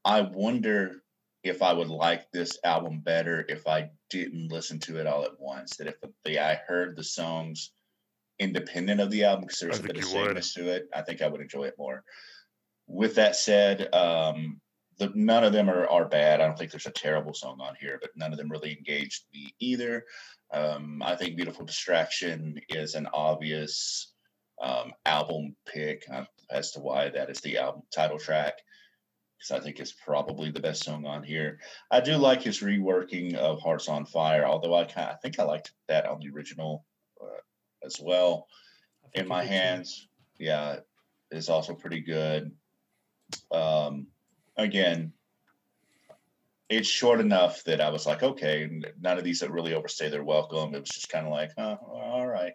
I 0.04 0.22
wonder 0.22 1.02
if 1.44 1.62
I 1.62 1.72
would 1.72 1.88
like 1.88 2.30
this 2.32 2.58
album 2.64 3.00
better 3.00 3.44
if 3.48 3.66
I 3.66 3.90
didn't 4.10 4.50
listen 4.50 4.78
to 4.80 4.98
it 4.98 5.06
all 5.06 5.24
at 5.24 5.38
once. 5.38 5.76
That 5.76 5.88
if 5.88 5.96
the, 6.24 6.38
I 6.38 6.54
heard 6.54 6.96
the 6.96 7.04
songs 7.04 7.72
independent 8.38 9.00
of 9.00 9.10
the 9.10 9.24
album 9.24 9.44
because 9.44 9.60
there's 9.60 9.78
a 9.78 9.82
bit 9.82 9.96
of 9.96 10.04
you 10.04 10.08
would. 10.08 10.26
sameness 10.26 10.54
to 10.54 10.68
it, 10.68 10.88
I 10.94 11.02
think 11.02 11.22
I 11.22 11.28
would 11.28 11.40
enjoy 11.40 11.64
it 11.64 11.74
more. 11.78 12.02
With 12.86 13.14
that 13.16 13.36
said, 13.36 13.94
um, 13.94 14.60
the, 15.02 15.12
none 15.14 15.44
of 15.44 15.52
them 15.52 15.68
are, 15.68 15.86
are 15.88 16.08
bad. 16.08 16.40
I 16.40 16.46
don't 16.46 16.58
think 16.58 16.70
there's 16.70 16.86
a 16.86 16.90
terrible 16.90 17.34
song 17.34 17.60
on 17.60 17.74
here, 17.80 17.98
but 18.00 18.10
none 18.16 18.32
of 18.32 18.38
them 18.38 18.50
really 18.50 18.76
engaged 18.76 19.24
me 19.32 19.54
either. 19.58 20.04
Um, 20.52 21.02
I 21.04 21.16
think 21.16 21.36
"Beautiful 21.36 21.64
Distraction" 21.64 22.60
is 22.68 22.94
an 22.94 23.08
obvious 23.12 24.12
um, 24.62 24.92
album 25.06 25.56
pick 25.66 26.04
uh, 26.12 26.24
as 26.50 26.72
to 26.72 26.80
why 26.80 27.08
that 27.10 27.30
is 27.30 27.40
the 27.40 27.58
album 27.58 27.82
title 27.92 28.18
track 28.18 28.54
because 29.42 29.58
I 29.58 29.64
think 29.64 29.80
it's 29.80 29.92
probably 29.92 30.50
the 30.50 30.60
best 30.60 30.84
song 30.84 31.04
on 31.04 31.24
here. 31.24 31.58
I 31.90 32.00
do 32.00 32.16
like 32.16 32.42
his 32.42 32.60
reworking 32.60 33.34
of 33.34 33.60
Hearts 33.60 33.88
on 33.88 34.06
Fire, 34.06 34.44
although 34.44 34.74
I 34.74 34.84
kind 34.84 35.10
I 35.10 35.16
think 35.16 35.38
I 35.38 35.44
liked 35.44 35.72
that 35.88 36.06
on 36.06 36.20
the 36.20 36.30
original 36.30 36.84
uh, 37.20 37.40
as 37.84 37.96
well. 38.00 38.46
In 39.14 39.26
my 39.26 39.44
hands, 39.44 40.08
yeah, 40.38 40.76
is 41.32 41.48
also 41.48 41.74
pretty 41.74 42.00
good. 42.00 42.52
Um, 43.50 44.06
again, 44.56 45.12
it's 46.68 46.88
short 46.88 47.20
enough 47.20 47.62
that 47.64 47.80
I 47.80 47.90
was 47.90 48.06
like, 48.06 48.22
okay, 48.22 48.68
none 49.00 49.18
of 49.18 49.24
these 49.24 49.40
that 49.40 49.50
really 49.50 49.74
overstay 49.74 50.08
their 50.08 50.24
welcome. 50.24 50.74
It 50.74 50.80
was 50.80 50.88
just 50.88 51.10
kind 51.10 51.26
of 51.26 51.32
like, 51.32 51.50
oh, 51.58 51.78
all 51.92 52.26
right, 52.26 52.54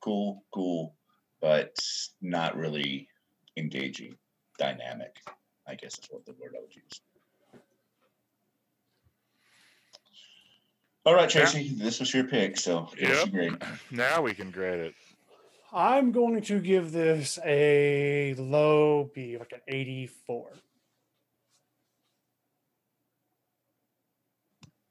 cool, 0.00 0.44
cool, 0.54 0.94
but 1.40 1.76
not 2.22 2.56
really 2.56 3.08
engaging, 3.56 4.16
dynamic. 4.58 5.16
I 5.66 5.74
guess 5.74 5.98
is 5.98 6.06
what 6.10 6.24
the 6.24 6.34
word 6.40 6.54
I 6.56 6.60
would 6.62 6.74
use. 6.74 7.00
All 11.04 11.14
right, 11.14 11.34
Yeah. 11.34 11.42
Tracy, 11.42 11.74
this 11.74 12.00
was 12.00 12.12
your 12.14 12.24
pick, 12.24 12.58
so 12.58 12.88
give 12.96 13.32
Yep. 13.32 13.60
a. 13.62 13.78
Now 13.90 14.22
we 14.22 14.34
can 14.34 14.50
grade 14.50 14.80
it. 14.80 14.94
I'm 15.72 16.12
going 16.12 16.40
to 16.42 16.60
give 16.60 16.92
this 16.92 17.38
a 17.44 18.34
low 18.34 19.10
B, 19.14 19.36
like 19.36 19.52
an 19.52 19.60
84. 19.68 20.52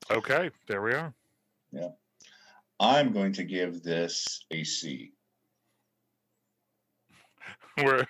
Okay, 0.10 0.50
there 0.68 0.82
we 0.82 0.94
are. 0.94 1.14
Yeah. 1.72 1.90
I'm 2.80 3.12
going 3.12 3.34
to 3.34 3.44
give 3.44 3.84
this 3.84 4.46
a 4.52 4.64
C. 4.64 5.14
We're 7.84 8.06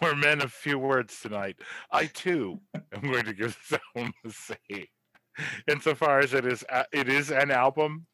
we're 0.00 0.14
men 0.14 0.42
of 0.42 0.52
few 0.52 0.78
words 0.78 1.20
tonight. 1.20 1.56
I 1.90 2.06
too 2.06 2.60
am 2.92 3.02
going 3.02 3.24
to 3.24 3.32
give 3.32 3.58
this 3.68 3.80
album 3.96 4.12
a 4.24 4.30
C. 4.30 4.88
Insofar 5.68 6.20
as 6.20 6.34
it 6.34 6.46
is, 6.46 6.64
it 6.92 7.08
is 7.08 7.30
an 7.30 7.50
album, 7.50 8.06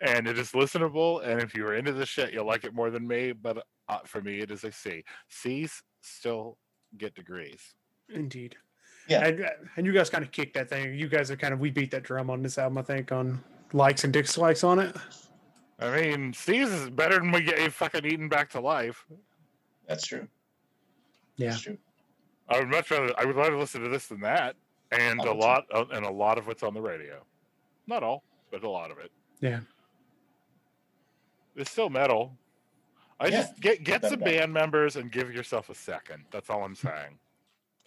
and 0.00 0.26
it 0.26 0.38
is 0.38 0.52
listenable. 0.52 1.24
And 1.26 1.40
if 1.40 1.54
you're 1.54 1.74
into 1.74 1.92
the 1.92 2.04
shit, 2.04 2.32
you'll 2.32 2.46
like 2.46 2.64
it 2.64 2.74
more 2.74 2.90
than 2.90 3.08
me. 3.08 3.32
But 3.32 3.64
uh, 3.88 4.00
for 4.04 4.20
me, 4.20 4.40
it 4.40 4.50
is 4.50 4.64
a 4.64 4.72
C. 4.72 5.02
C's 5.28 5.82
still 6.02 6.58
get 6.96 7.14
degrees. 7.14 7.74
Indeed. 8.12 8.56
Yeah. 9.10 9.26
And, 9.26 9.44
uh, 9.44 9.48
and 9.76 9.84
you 9.84 9.92
guys 9.92 10.08
kind 10.08 10.24
of 10.24 10.30
kicked 10.30 10.54
that 10.54 10.70
thing. 10.70 10.94
You 10.94 11.08
guys 11.08 11.30
are 11.30 11.36
kind 11.36 11.52
of, 11.52 11.60
we 11.60 11.70
beat 11.70 11.90
that 11.90 12.04
drum 12.04 12.30
on 12.30 12.42
this 12.42 12.56
album, 12.56 12.78
I 12.78 12.82
think, 12.82 13.12
on 13.12 13.42
likes 13.72 14.04
and 14.04 14.12
dislikes 14.12 14.64
on 14.64 14.78
it. 14.78 14.96
I 15.80 16.00
mean, 16.00 16.32
C's 16.32 16.70
is 16.70 16.90
better 16.90 17.16
than 17.16 17.32
we 17.32 17.42
get 17.42 17.60
you 17.60 17.70
fucking 17.70 18.06
eaten 18.06 18.28
back 18.28 18.50
to 18.50 18.60
life. 18.60 19.04
That's 19.88 20.06
true. 20.06 20.28
Yeah. 21.36 21.50
That's 21.50 21.62
true. 21.62 21.78
I 22.48 22.58
would 22.58 22.68
much 22.68 22.90
rather. 22.90 23.12
I 23.18 23.24
would 23.24 23.36
rather 23.36 23.56
listen 23.56 23.82
to 23.82 23.88
this 23.88 24.08
than 24.08 24.20
that, 24.20 24.56
and 24.90 25.20
I 25.20 25.24
a 25.24 25.28
would 25.28 25.34
too. 25.34 25.46
lot 25.46 25.64
of, 25.70 25.90
and 25.92 26.04
a 26.04 26.10
lot 26.10 26.36
of 26.36 26.46
what's 26.48 26.62
on 26.62 26.74
the 26.74 26.80
radio. 26.80 27.22
Not 27.86 28.02
all, 28.02 28.24
but 28.50 28.64
a 28.64 28.68
lot 28.68 28.90
of 28.90 28.98
it. 28.98 29.10
Yeah. 29.40 29.60
It's 31.56 31.70
still 31.70 31.90
metal. 31.90 32.36
I 33.20 33.26
Yeah, 33.26 33.42
just 33.42 33.60
get 33.60 33.84
get 33.84 34.04
some 34.04 34.20
band 34.20 34.52
members 34.52 34.96
and 34.96 35.10
give 35.12 35.32
yourself 35.32 35.70
a 35.70 35.74
second. 35.74 36.24
That's 36.30 36.50
all 36.50 36.64
I'm 36.64 36.74
saying. 36.74 37.18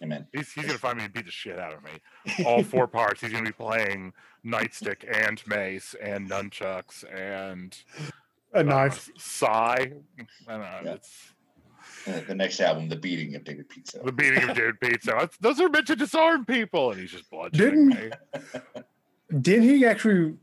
Amen. 0.02 0.26
He's, 0.32 0.52
he's 0.52 0.66
gonna 0.66 0.78
find 0.78 0.98
me 0.98 1.04
and 1.04 1.12
beat 1.12 1.24
the 1.26 1.30
shit 1.30 1.58
out 1.58 1.74
of 1.74 1.82
me. 1.82 2.44
All 2.46 2.62
four 2.62 2.86
parts. 2.86 3.20
He's 3.20 3.32
gonna 3.32 3.44
be 3.44 3.52
playing 3.52 4.12
nightstick 4.44 5.04
and 5.10 5.42
mace 5.46 5.94
and 6.02 6.28
nunchucks 6.28 7.04
and 7.12 7.76
A 8.52 8.58
uh, 8.58 8.62
knife. 8.62 9.10
Sigh. 9.16 9.92
I 10.48 10.52
don't 10.52 10.60
know. 10.60 10.80
Yeah. 10.84 10.92
It's 12.06 12.26
the 12.26 12.34
next 12.34 12.60
album, 12.60 12.88
The 12.88 12.96
Beating 12.96 13.34
of 13.34 13.44
David 13.44 13.68
Pizza. 13.68 14.00
The 14.04 14.12
beating 14.12 14.48
of 14.48 14.56
David 14.56 14.80
Pizza. 14.80 15.30
Those 15.40 15.60
are 15.60 15.68
meant 15.68 15.86
to 15.86 15.96
disarm 15.96 16.44
people, 16.44 16.90
and 16.90 17.00
he's 17.00 17.12
just 17.12 17.30
bludgeoning 17.30 17.90
Didn't- 17.90 18.10
me. 18.44 18.60
Didn't 19.40 19.64
he 19.64 19.86
actually 19.86 20.34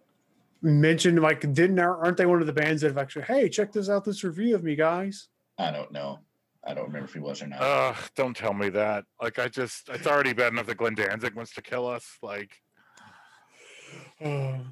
mention 0.64 1.16
like 1.16 1.42
didn't 1.54 1.80
aren't 1.80 2.18
they 2.18 2.26
one 2.26 2.40
of 2.40 2.46
the 2.46 2.54
bands 2.54 2.82
that 2.82 2.88
have 2.90 2.98
actually 2.98 3.24
hey 3.24 3.50
check 3.50 3.72
this 3.72 3.90
out 3.90 4.06
this 4.06 4.24
review 4.24 4.54
of 4.56 4.64
me 4.64 4.76
guys? 4.76 5.28
I 5.58 5.72
don't 5.72 5.92
know. 5.92 6.20
I 6.66 6.74
don't 6.74 6.86
remember 6.88 7.08
if 7.08 7.14
he 7.14 7.20
was 7.20 7.42
or 7.42 7.48
not. 7.48 7.60
Ugh, 7.62 7.96
don't 8.16 8.36
tell 8.38 8.54
me 8.54 8.70
that. 8.70 9.06
Like, 9.22 9.40
I 9.40 9.48
just, 9.48 9.90
it's 9.90 10.06
already 10.06 10.34
bad 10.34 10.54
enough 10.54 10.68
that 10.68 10.78
Glenn 10.78 10.94
Danzig 10.96 11.34
wants 11.34 11.54
to 11.56 11.62
kill 11.62 11.88
us. 11.88 12.18
Like, 12.22 12.52
Uh, 14.24 14.26
and, 14.28 14.66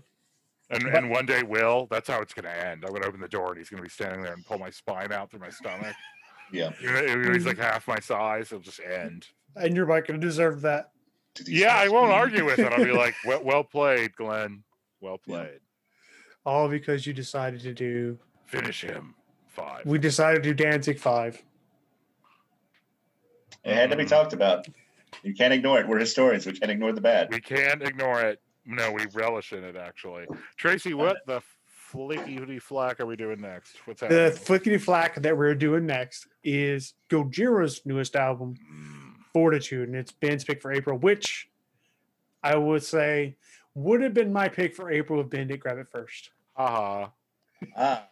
But- 0.69 0.95
and 0.95 1.10
one 1.10 1.25
day 1.25 1.41
will. 1.43 1.88
That's 1.89 2.08
how 2.08 2.21
it's 2.21 2.34
going 2.34 2.45
to 2.45 2.65
end. 2.67 2.84
I'm 2.86 2.91
going 2.91 3.02
to 3.02 3.08
open 3.08 3.19
the 3.21 3.28
door 3.28 3.49
and 3.49 3.58
he's 3.58 3.69
going 3.69 3.80
to 3.80 3.84
be 3.84 3.89
standing 3.89 4.21
there 4.21 4.34
and 4.34 4.45
pull 4.45 4.60
my 4.60 4.69
spine 4.69 5.12
out 5.12 5.32
through 5.32 5.39
my 5.39 5.49
stomach. 5.49 5.95
yeah. 6.52 6.71
Even 6.82 7.23
though- 7.23 7.34
he's 7.34 7.45
like 7.45 7.58
half 7.58 7.88
my 7.88 7.99
size. 7.99 8.47
It'll 8.52 8.60
just 8.60 8.80
end. 8.80 9.28
and 9.56 9.75
you're 9.75 9.88
like 9.88 10.06
gonna 10.08 10.19
deserve 10.19 10.62
that. 10.62 10.91
Yeah, 11.45 11.75
I 11.75 11.88
won't 11.89 12.12
argue 12.12 12.45
with 12.45 12.60
it. 12.60 12.71
I'll 12.71 12.84
be 12.84 12.91
like, 13.06 13.15
well, 13.25 13.41
well 13.43 13.63
played, 13.63 14.15
Glenn. 14.15 14.63
Well 15.02 15.19
Yeah. 15.25 15.36
played. 15.43 15.60
All 16.45 16.67
because 16.69 17.06
you 17.08 17.13
decided 17.13 17.62
to 17.62 17.73
do 17.73 18.19
Finish 18.45 18.82
him. 18.84 19.15
Five. 19.47 19.86
we 19.86 19.97
decided 19.99 20.43
to 20.43 20.54
do 20.54 20.63
Danzig 20.63 20.99
five. 20.99 21.41
It 23.63 23.73
had 23.73 23.89
to 23.91 23.95
be 23.95 24.05
talked 24.05 24.33
about. 24.33 24.67
You 25.23 25.33
can't 25.33 25.53
ignore 25.53 25.79
it. 25.79 25.87
We're 25.87 25.99
historians. 25.99 26.45
We 26.45 26.53
can't 26.53 26.71
ignore 26.71 26.93
the 26.93 27.01
bad. 27.01 27.29
We 27.31 27.41
can't 27.41 27.81
ignore 27.81 28.21
it. 28.21 28.41
No, 28.65 28.91
we 28.91 29.05
relish 29.13 29.51
in 29.53 29.63
it, 29.63 29.75
actually. 29.75 30.25
Tracy, 30.57 30.93
what 30.93 31.17
the 31.25 31.41
flicky 31.91 32.61
flack 32.61 32.99
are 32.99 33.05
we 33.05 33.15
doing 33.15 33.41
next? 33.41 33.77
What's 33.85 34.01
that? 34.01 34.09
The 34.11 34.23
happening? 34.35 34.43
flickety 34.77 34.81
flack 34.81 35.15
that 35.21 35.35
we're 35.37 35.55
doing 35.55 35.85
next 35.87 36.27
is 36.43 36.93
Gojira's 37.09 37.81
newest 37.85 38.15
album, 38.15 38.55
Mm, 38.71 39.13
Fortitude, 39.33 39.89
and 39.89 39.97
it's 39.97 40.11
Ben's 40.11 40.43
pick 40.43 40.61
for 40.61 40.71
April, 40.71 40.97
which 40.97 41.49
I 42.43 42.55
would 42.55 42.83
say 42.83 43.35
would 43.73 44.01
have 44.01 44.13
been 44.13 44.31
my 44.31 44.47
pick 44.49 44.75
for 44.75 44.91
April 44.91 45.19
if 45.21 45.29
Ben 45.29 45.47
didn't 45.47 45.61
grab 45.61 45.77
it 45.79 45.87
first. 45.89 46.29
haha. 46.55 47.07
Ah, 47.75 48.07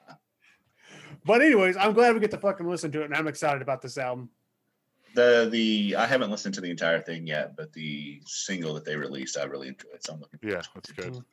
But 1.25 1.41
anyways, 1.41 1.77
I'm 1.77 1.93
glad 1.93 2.13
we 2.13 2.19
get 2.19 2.31
to 2.31 2.37
fucking 2.37 2.67
listen 2.67 2.91
to 2.93 3.01
it, 3.01 3.05
and 3.05 3.15
I'm 3.15 3.27
excited 3.27 3.61
about 3.61 3.81
this 3.81 3.97
album. 3.97 4.29
The 5.17 5.49
the 5.51 5.95
I 5.97 6.05
haven't 6.05 6.29
listened 6.29 6.53
to 6.55 6.61
the 6.61 6.69
entire 6.69 7.01
thing 7.01 7.25
yet, 7.25 7.57
but 7.57 7.73
the 7.73 8.21
single 8.25 8.73
that 8.75 8.85
they 8.85 8.95
released, 8.95 9.37
I 9.37 9.43
really 9.45 9.69
enjoyed. 9.69 9.97
So 9.99 10.13
I'm 10.13 10.19
looking. 10.21 10.39
Yeah, 10.43 10.61
that's 10.73 10.91
good. 10.91 11.23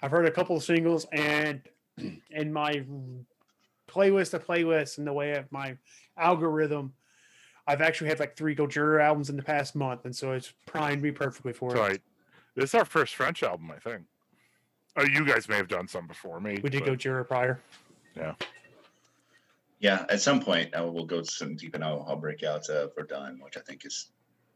I've 0.00 0.10
heard 0.10 0.26
a 0.26 0.30
couple 0.30 0.56
of 0.56 0.62
singles, 0.62 1.06
and 1.12 1.60
in 2.30 2.52
my 2.52 2.84
playlist 3.88 4.32
of 4.34 4.46
playlists 4.46 4.98
and 4.98 5.06
the 5.06 5.12
way 5.12 5.32
of 5.32 5.50
my 5.50 5.76
algorithm, 6.16 6.92
I've 7.66 7.80
actually 7.82 8.08
had 8.08 8.20
like 8.20 8.36
three 8.36 8.54
Gojira 8.54 9.02
albums 9.02 9.28
in 9.28 9.36
the 9.36 9.42
past 9.42 9.74
month, 9.74 10.04
and 10.04 10.14
so 10.14 10.32
it's 10.32 10.52
primed 10.66 11.02
me 11.02 11.10
perfectly 11.10 11.52
for 11.52 11.74
it. 11.74 11.78
Right. 11.78 12.00
This 12.54 12.70
is 12.70 12.74
our 12.74 12.84
first 12.84 13.16
French 13.16 13.42
album, 13.42 13.70
I 13.70 13.78
think. 13.78 14.04
Oh, 14.96 15.04
you 15.04 15.24
guys 15.26 15.48
may 15.48 15.56
have 15.56 15.68
done 15.68 15.88
some 15.88 16.06
before 16.06 16.38
me. 16.40 16.60
We 16.62 16.70
did 16.70 16.84
but- 16.84 16.98
Gojira 16.98 17.26
prior. 17.26 17.60
Yeah, 18.14 18.34
at 19.82 20.20
some 20.20 20.40
point 20.40 20.74
I 20.74 20.82
will 20.82 21.06
go 21.06 21.22
some 21.22 21.56
deep 21.56 21.74
and 21.74 21.84
I'll, 21.84 22.04
I'll 22.08 22.16
break 22.16 22.42
out 22.42 22.68
uh, 22.68 22.88
Verdun, 22.96 23.40
which 23.42 23.56
I 23.56 23.60
think 23.60 23.84
is 23.84 24.10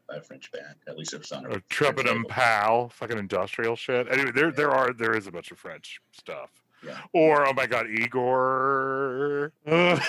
by 0.07 0.15
a 0.17 0.21
French 0.21 0.51
band. 0.51 0.75
At 0.87 0.97
least 0.97 1.13
it 1.13 1.19
was 1.19 1.31
on 1.31 1.45
a 1.45 1.49
Uh, 1.49 1.59
Treponem 1.69 2.27
Pal, 2.27 2.89
fucking 2.89 3.17
industrial 3.17 3.75
shit. 3.75 4.07
Anyway, 4.09 4.31
there 4.33 4.51
there 4.51 4.71
are 4.71 4.93
there 4.93 5.15
is 5.15 5.27
a 5.27 5.31
bunch 5.31 5.51
of 5.51 5.59
French 5.59 5.99
stuff. 6.11 6.51
Yeah. 6.85 6.97
Or 7.11 7.47
oh 7.47 7.53
my 7.53 7.65
god, 7.65 7.87
Igorrr. 7.87 9.51
Uh, 9.65 9.99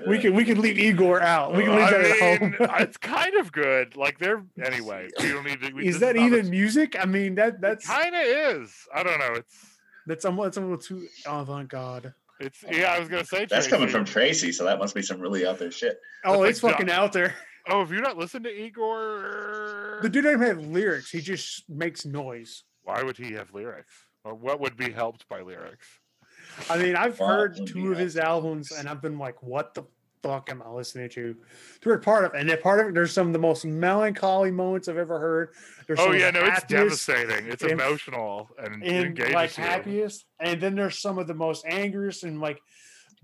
we 0.08 0.18
can 0.18 0.34
we 0.34 0.44
can 0.44 0.60
leave 0.60 0.76
Igorrr 0.76 1.20
out. 1.20 1.54
We 1.54 1.64
can 1.64 1.74
leave 1.74 1.84
I 1.84 1.90
that 1.90 2.04
at 2.04 2.40
home. 2.40 2.56
it's 2.80 2.96
kind 2.96 3.34
of 3.36 3.52
good. 3.52 3.96
Like 3.96 4.18
they're 4.18 4.44
anyway. 4.64 5.08
We 5.20 5.28
don't 5.28 5.44
need 5.44 5.60
to. 5.62 5.72
We, 5.72 5.86
Is 5.88 5.98
that 6.00 6.16
even 6.16 6.48
music? 6.50 6.96
I 6.98 7.04
mean 7.04 7.34
that 7.34 7.60
that's 7.60 7.86
Kind 7.86 8.14
of 8.14 8.22
is. 8.22 8.72
I 8.94 9.02
don't 9.02 9.18
know. 9.18 9.34
It's 9.34 9.78
that's 10.06 10.22
somewhat 10.22 10.48
it's 10.48 10.56
a 10.56 10.60
little 10.60 10.78
too 10.78 11.06
avant 11.26 11.68
garde. 11.68 12.14
It's. 12.40 12.64
Oh, 12.66 12.72
yeah, 12.72 12.92
I 12.92 12.98
was 12.98 13.08
gonna 13.08 13.24
say. 13.24 13.46
That's 13.46 13.68
coming 13.68 13.88
from 13.88 14.04
Tracy, 14.04 14.52
so 14.52 14.64
that 14.64 14.78
must 14.78 14.94
be 14.94 15.02
some 15.02 15.20
really 15.20 15.46
out 15.46 15.58
there 15.58 15.70
shit. 15.70 15.98
Oh, 16.24 16.40
like 16.40 16.50
it's 16.50 16.60
fucking 16.60 16.90
out 16.90 17.12
there. 17.12 17.34
Oh, 17.68 17.80
have 17.80 17.90
you're 17.90 18.02
not 18.02 18.18
listened 18.18 18.44
to 18.44 18.50
Igorrr? 18.50 20.02
The 20.02 20.08
dude 20.08 20.24
doesn't 20.24 20.42
have 20.42 20.58
lyrics. 20.66 21.10
He 21.10 21.20
just 21.20 21.68
makes 21.68 22.04
noise. 22.04 22.64
Why 22.82 23.02
would 23.02 23.16
he 23.16 23.32
have 23.32 23.54
lyrics? 23.54 23.94
Or 24.24 24.34
what 24.34 24.60
would 24.60 24.76
be 24.76 24.90
helped 24.90 25.28
by 25.28 25.40
lyrics? 25.40 25.86
I 26.68 26.76
mean, 26.76 26.94
I've 26.96 27.18
Well, 27.18 27.28
heard 27.28 27.66
two 27.66 27.92
of 27.92 27.98
his 27.98 28.16
albums, 28.16 28.70
and 28.70 28.88
I've 28.88 29.00
been 29.00 29.18
like, 29.18 29.42
"What 29.42 29.74
the 29.74 29.84
fuck 30.24 30.50
am 30.50 30.62
I 30.62 30.70
listening 30.70 31.08
to?" 31.10 31.36
To 31.82 31.90
a 31.90 31.98
part 31.98 32.24
of, 32.24 32.34
and 32.34 32.48
that 32.48 32.62
part 32.62 32.80
of 32.80 32.88
it, 32.88 32.94
there's 32.94 33.12
some 33.12 33.26
of 33.26 33.32
the 33.32 33.38
most 33.38 33.64
melancholy 33.64 34.50
moments 34.50 34.88
I've 34.88 34.96
ever 34.96 35.18
heard. 35.18 35.50
There's 35.86 36.00
Oh 36.00 36.12
yeah, 36.12 36.30
no, 36.30 36.44
it's 36.44 36.64
devastating. 36.64 37.46
It's 37.46 37.62
and- 37.62 37.72
emotional 37.72 38.50
and 38.58 38.82
and 38.82 39.18
like 39.32 39.56
you. 39.56 39.62
happiest, 39.64 40.24
and 40.40 40.60
then 40.60 40.74
there's 40.74 40.98
some 41.00 41.18
of 41.18 41.26
the 41.26 41.34
most 41.34 41.64
angriest 41.66 42.24
and 42.24 42.40
like 42.40 42.60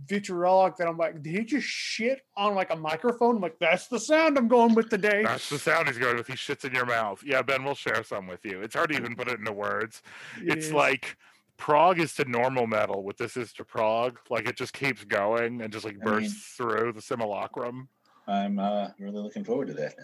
vitriolic 0.06 0.76
that 0.76 0.88
I'm 0.88 0.96
like, 0.96 1.22
did 1.22 1.34
he 1.34 1.44
just 1.44 1.66
shit 1.66 2.20
on 2.36 2.54
like 2.54 2.70
a 2.70 2.76
microphone? 2.76 3.36
I'm 3.36 3.42
like, 3.42 3.58
that's 3.58 3.86
the 3.88 4.00
sound 4.00 4.38
I'm 4.38 4.48
going 4.48 4.74
with 4.74 4.88
today. 4.88 5.22
That's 5.24 5.48
the 5.50 5.58
sound 5.58 5.88
he's 5.88 5.98
going 5.98 6.16
with. 6.16 6.26
He 6.26 6.34
shits 6.34 6.64
in 6.64 6.74
your 6.74 6.86
mouth. 6.86 7.22
Yeah, 7.24 7.42
Ben, 7.42 7.64
we'll 7.64 7.74
share 7.74 8.02
some 8.02 8.26
with 8.26 8.44
you. 8.44 8.62
It's 8.62 8.74
hard 8.74 8.90
to 8.90 8.96
even 8.96 9.14
put 9.14 9.28
it 9.28 9.38
into 9.38 9.52
words. 9.52 10.02
It 10.42 10.56
it's 10.56 10.66
is. 10.66 10.72
like 10.72 11.16
prog 11.60 12.00
is 12.00 12.14
to 12.14 12.24
normal 12.28 12.66
metal. 12.66 13.02
What 13.04 13.16
this 13.18 13.36
is 13.36 13.52
to 13.54 13.64
prog, 13.64 14.18
like 14.30 14.48
it 14.48 14.56
just 14.56 14.72
keeps 14.72 15.04
going 15.04 15.60
and 15.62 15.72
just 15.72 15.84
like 15.84 15.94
I 16.02 16.04
mean- 16.04 16.04
bursts 16.20 16.54
through 16.56 16.92
the 16.94 17.02
simulacrum. 17.02 17.88
I'm 18.26 18.58
uh, 18.58 18.88
really 18.98 19.20
looking 19.20 19.44
forward 19.44 19.68
to 19.68 19.74
that. 19.74 19.94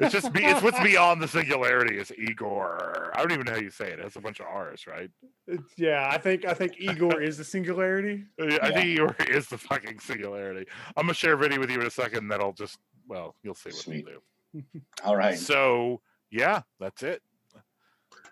It's 0.00 0.12
just 0.12 0.32
be, 0.32 0.44
it's 0.44 0.62
what's 0.62 0.80
beyond 0.82 1.22
the 1.22 1.28
singularity 1.28 1.96
is 1.96 2.10
Igorrr. 2.10 3.10
I 3.14 3.18
don't 3.22 3.30
even 3.30 3.44
know 3.46 3.52
how 3.52 3.58
you 3.58 3.70
say 3.70 3.86
it. 3.86 4.00
It 4.00 4.02
has 4.02 4.16
a 4.16 4.20
bunch 4.20 4.40
of 4.40 4.46
R's, 4.46 4.86
right? 4.88 5.10
It's- 5.46 5.64
yeah, 5.76 6.08
I 6.10 6.18
think 6.18 6.44
I 6.44 6.54
think 6.54 6.76
Igorrr 6.76 7.22
is 7.22 7.38
the 7.38 7.44
singularity. 7.44 8.24
Uh, 8.40 8.44
I 8.46 8.68
Yeah. 8.68 8.70
think 8.70 8.98
Igorrr 8.98 9.28
is 9.30 9.46
the 9.48 9.58
fucking 9.58 10.00
singularity. 10.00 10.66
I'm 10.96 11.04
gonna 11.04 11.14
share 11.14 11.34
a 11.34 11.36
video 11.36 11.60
with 11.60 11.70
you 11.70 11.80
in 11.80 11.86
a 11.86 11.90
second 11.90 12.28
that'll 12.28 12.52
just 12.52 12.78
well, 13.06 13.36
you'll 13.44 13.54
see 13.54 13.70
what 13.70 13.76
Sweet. 13.76 14.04
we'll 14.06 14.62
do. 14.62 14.80
All 15.04 15.16
right, 15.16 15.38
So 15.38 16.00
yeah, 16.30 16.62
that's 16.80 17.02
it. 17.04 17.22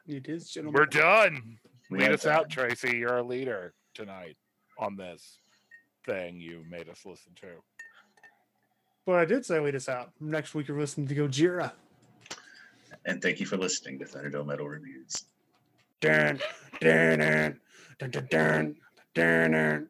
It 0.09 0.29
is, 0.29 0.51
gentlemen. 0.51 0.79
We're 0.81 0.87
done. 0.87 1.59
We 1.91 1.99
Lead 1.99 2.11
are 2.11 2.15
us 2.15 2.27
out. 2.27 2.51
Tracy. 2.51 2.97
You're 2.99 3.11
our 3.13 3.23
leader 3.23 3.75
tonight 3.95 4.37
on 4.79 4.97
this 4.97 5.39
thing 6.05 6.41
you 6.41 6.65
made 6.69 6.89
us 6.89 7.05
listen 7.05 7.33
to. 7.41 7.49
But 9.05 9.17
I 9.17 9.25
did 9.25 9.47
say 9.47 9.61
lead 9.61 9.75
us 9.77 9.89
out. 9.89 10.11
Next 10.21 10.55
week 10.55 10.69
you're 10.69 10.79
listening 10.79 11.07
to 11.09 11.15
Gojira. 11.15 11.73
and 13.05 13.23
thank 13.23 13.41
you 13.41 13.47
for 13.47 13.57
listening 13.57 13.99
to 14.01 14.05
Thunderdome 14.05 14.47
Metal 14.47 14.67
Reviews. 14.67 15.25
Dun, 16.01 16.41
dun, 16.81 17.19
dun, 17.21 17.61
dun, 17.99 18.11
dun, 18.11 18.27
dun, 18.31 18.77
dun, 19.15 19.51
dun. 19.53 19.89